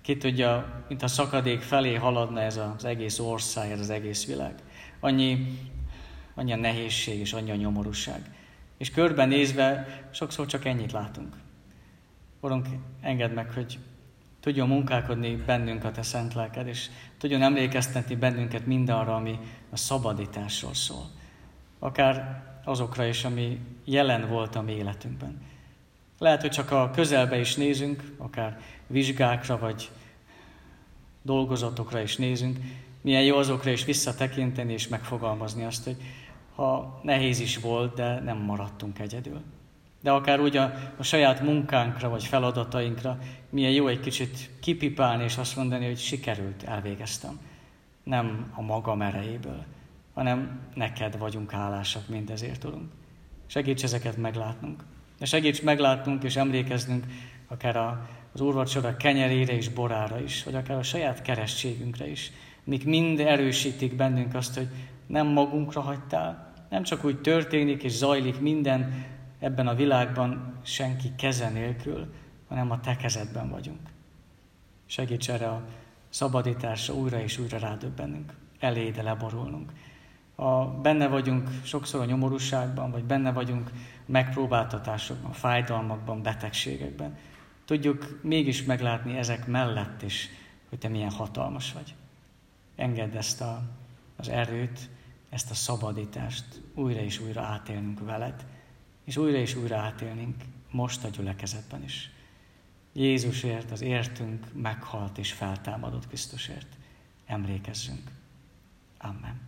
ki 0.08 0.16
tudja, 0.16 0.84
mint 0.88 1.02
a 1.02 1.06
szakadék 1.06 1.60
felé 1.60 1.94
haladna 1.94 2.40
ez 2.40 2.56
az 2.56 2.84
egész 2.84 3.18
ország, 3.18 3.70
ez 3.70 3.80
az 3.80 3.90
egész 3.90 4.26
világ. 4.26 4.54
Annyi, 5.00 5.58
annyi 6.34 6.52
a 6.52 6.56
nehézség 6.56 7.18
és 7.18 7.32
annyi 7.32 7.50
a 7.50 7.54
nyomorúság. 7.54 8.30
És 8.78 8.90
körbenézve 8.90 9.86
sokszor 10.10 10.46
csak 10.46 10.64
ennyit 10.64 10.92
látunk. 10.92 11.36
Urunk, 12.40 12.66
engedd 13.00 13.30
meg, 13.30 13.52
hogy 13.52 13.78
tudjon 14.40 14.68
munkálkodni 14.68 15.36
bennünk 15.36 15.84
a 15.84 15.90
Te 15.90 16.02
szent 16.02 16.34
lelked, 16.34 16.66
és 16.66 16.90
tudjon 17.18 17.42
emlékeztetni 17.42 18.16
bennünket 18.16 18.66
mindarra, 18.66 19.16
ami 19.16 19.38
a 19.70 19.76
szabadításról 19.76 20.74
szól. 20.74 21.04
Akár 21.78 22.42
azokra 22.64 23.04
is, 23.04 23.24
ami 23.24 23.60
jelen 23.84 24.28
volt 24.28 24.54
a 24.54 24.62
mi 24.62 24.72
életünkben. 24.72 25.40
Lehet, 26.18 26.40
hogy 26.40 26.50
csak 26.50 26.70
a 26.70 26.90
közelbe 26.90 27.38
is 27.38 27.54
nézünk, 27.54 28.02
akár 28.18 28.60
vizsgákra, 28.86 29.58
vagy 29.58 29.90
dolgozatokra 31.22 32.00
is 32.00 32.16
nézünk, 32.16 32.58
milyen 33.00 33.22
jó 33.22 33.36
azokra 33.36 33.70
is 33.70 33.84
visszatekinteni 33.84 34.72
és 34.72 34.88
megfogalmazni 34.88 35.64
azt, 35.64 35.84
hogy 35.84 35.96
ha 36.54 37.00
nehéz 37.02 37.40
is 37.40 37.58
volt, 37.58 37.94
de 37.94 38.20
nem 38.20 38.36
maradtunk 38.36 38.98
egyedül. 38.98 39.40
De 40.02 40.10
akár 40.10 40.40
úgy 40.40 40.56
a, 40.56 40.72
a 40.96 41.02
saját 41.02 41.40
munkánkra 41.40 42.08
vagy 42.08 42.24
feladatainkra, 42.24 43.18
milyen 43.50 43.72
jó 43.72 43.86
egy 43.86 44.00
kicsit 44.00 44.50
kipipálni 44.60 45.24
és 45.24 45.36
azt 45.36 45.56
mondani, 45.56 45.86
hogy 45.86 45.98
sikerült, 45.98 46.62
elvégeztem. 46.62 47.40
Nem 48.02 48.52
a 48.54 48.62
magam 48.62 49.02
erejéből, 49.02 49.64
hanem 50.14 50.60
neked 50.74 51.18
vagyunk 51.18 51.50
hálásak 51.50 52.08
mindezért, 52.08 52.64
Urunk. 52.64 52.92
Segíts 53.46 53.82
ezeket 53.82 54.16
meglátnunk. 54.16 54.84
De 55.18 55.24
segíts 55.24 55.62
meglátnunk 55.62 56.22
és 56.22 56.36
emlékeznünk 56.36 57.04
akár 57.48 57.76
a, 57.76 58.08
az 58.32 58.40
úrvacsora 58.40 58.96
kenyerére 58.96 59.52
és 59.52 59.68
borára 59.68 60.20
is, 60.20 60.44
vagy 60.44 60.54
akár 60.54 60.76
a 60.78 60.82
saját 60.82 61.22
keresztségünkre 61.22 62.10
is, 62.10 62.32
mik 62.64 62.84
mind 62.84 63.20
erősítik 63.20 63.96
bennünk 63.96 64.34
azt, 64.34 64.54
hogy 64.54 64.68
nem 65.06 65.26
magunkra 65.26 65.80
hagytál, 65.80 66.52
nem 66.70 66.82
csak 66.82 67.04
úgy 67.04 67.20
történik 67.20 67.82
és 67.82 67.92
zajlik 67.92 68.40
minden 68.40 69.06
ebben 69.38 69.66
a 69.66 69.74
világban 69.74 70.58
senki 70.62 71.12
keze 71.16 71.48
nélkül, 71.48 72.14
hanem 72.48 72.70
a 72.70 72.80
te 72.80 72.96
kezedben 72.96 73.50
vagyunk. 73.50 73.80
Segíts 74.86 75.30
erre 75.30 75.48
a 75.48 75.62
szabadításra 76.08 76.94
újra 76.94 77.20
és 77.20 77.38
újra 77.38 77.58
rádöbbenünk, 77.58 78.32
eléde 78.58 79.02
leborulnunk. 79.02 79.72
A, 80.34 80.64
benne 80.64 81.08
vagyunk 81.08 81.48
sokszor 81.62 82.00
a 82.00 82.04
nyomorúságban, 82.04 82.90
vagy 82.90 83.04
benne 83.04 83.32
vagyunk 83.32 83.70
megpróbáltatásokban, 84.06 85.32
fájdalmakban, 85.32 86.22
betegségekben 86.22 87.16
tudjuk 87.68 88.20
mégis 88.22 88.64
meglátni 88.64 89.16
ezek 89.16 89.46
mellett 89.46 90.02
is, 90.02 90.28
hogy 90.68 90.78
te 90.78 90.88
milyen 90.88 91.10
hatalmas 91.10 91.72
vagy. 91.72 91.94
Engedd 92.76 93.16
ezt 93.16 93.40
a, 93.40 93.62
az 94.16 94.28
erőt, 94.28 94.88
ezt 95.28 95.50
a 95.50 95.54
szabadítást 95.54 96.44
újra 96.74 97.00
és 97.00 97.20
újra 97.20 97.42
átélnünk 97.42 98.00
veled, 98.00 98.46
és 99.04 99.16
újra 99.16 99.38
és 99.38 99.54
újra 99.54 99.76
átélnünk 99.76 100.34
most 100.70 101.04
a 101.04 101.08
gyülekezetben 101.08 101.82
is. 101.82 102.10
Jézusért, 102.92 103.70
az 103.70 103.80
értünk 103.80 104.46
meghalt 104.54 105.18
és 105.18 105.32
feltámadott 105.32 106.06
Krisztusért 106.06 106.76
emlékezzünk. 107.26 108.10
Amen. 108.98 109.47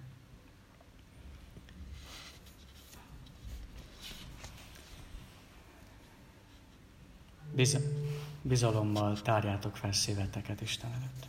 Biz- 7.52 7.78
bizalommal 8.42 9.22
tárjátok 9.22 9.76
fel 9.76 9.92
szíveteket 9.92 10.60
Isten 10.60 10.90
előtt. 10.90 11.28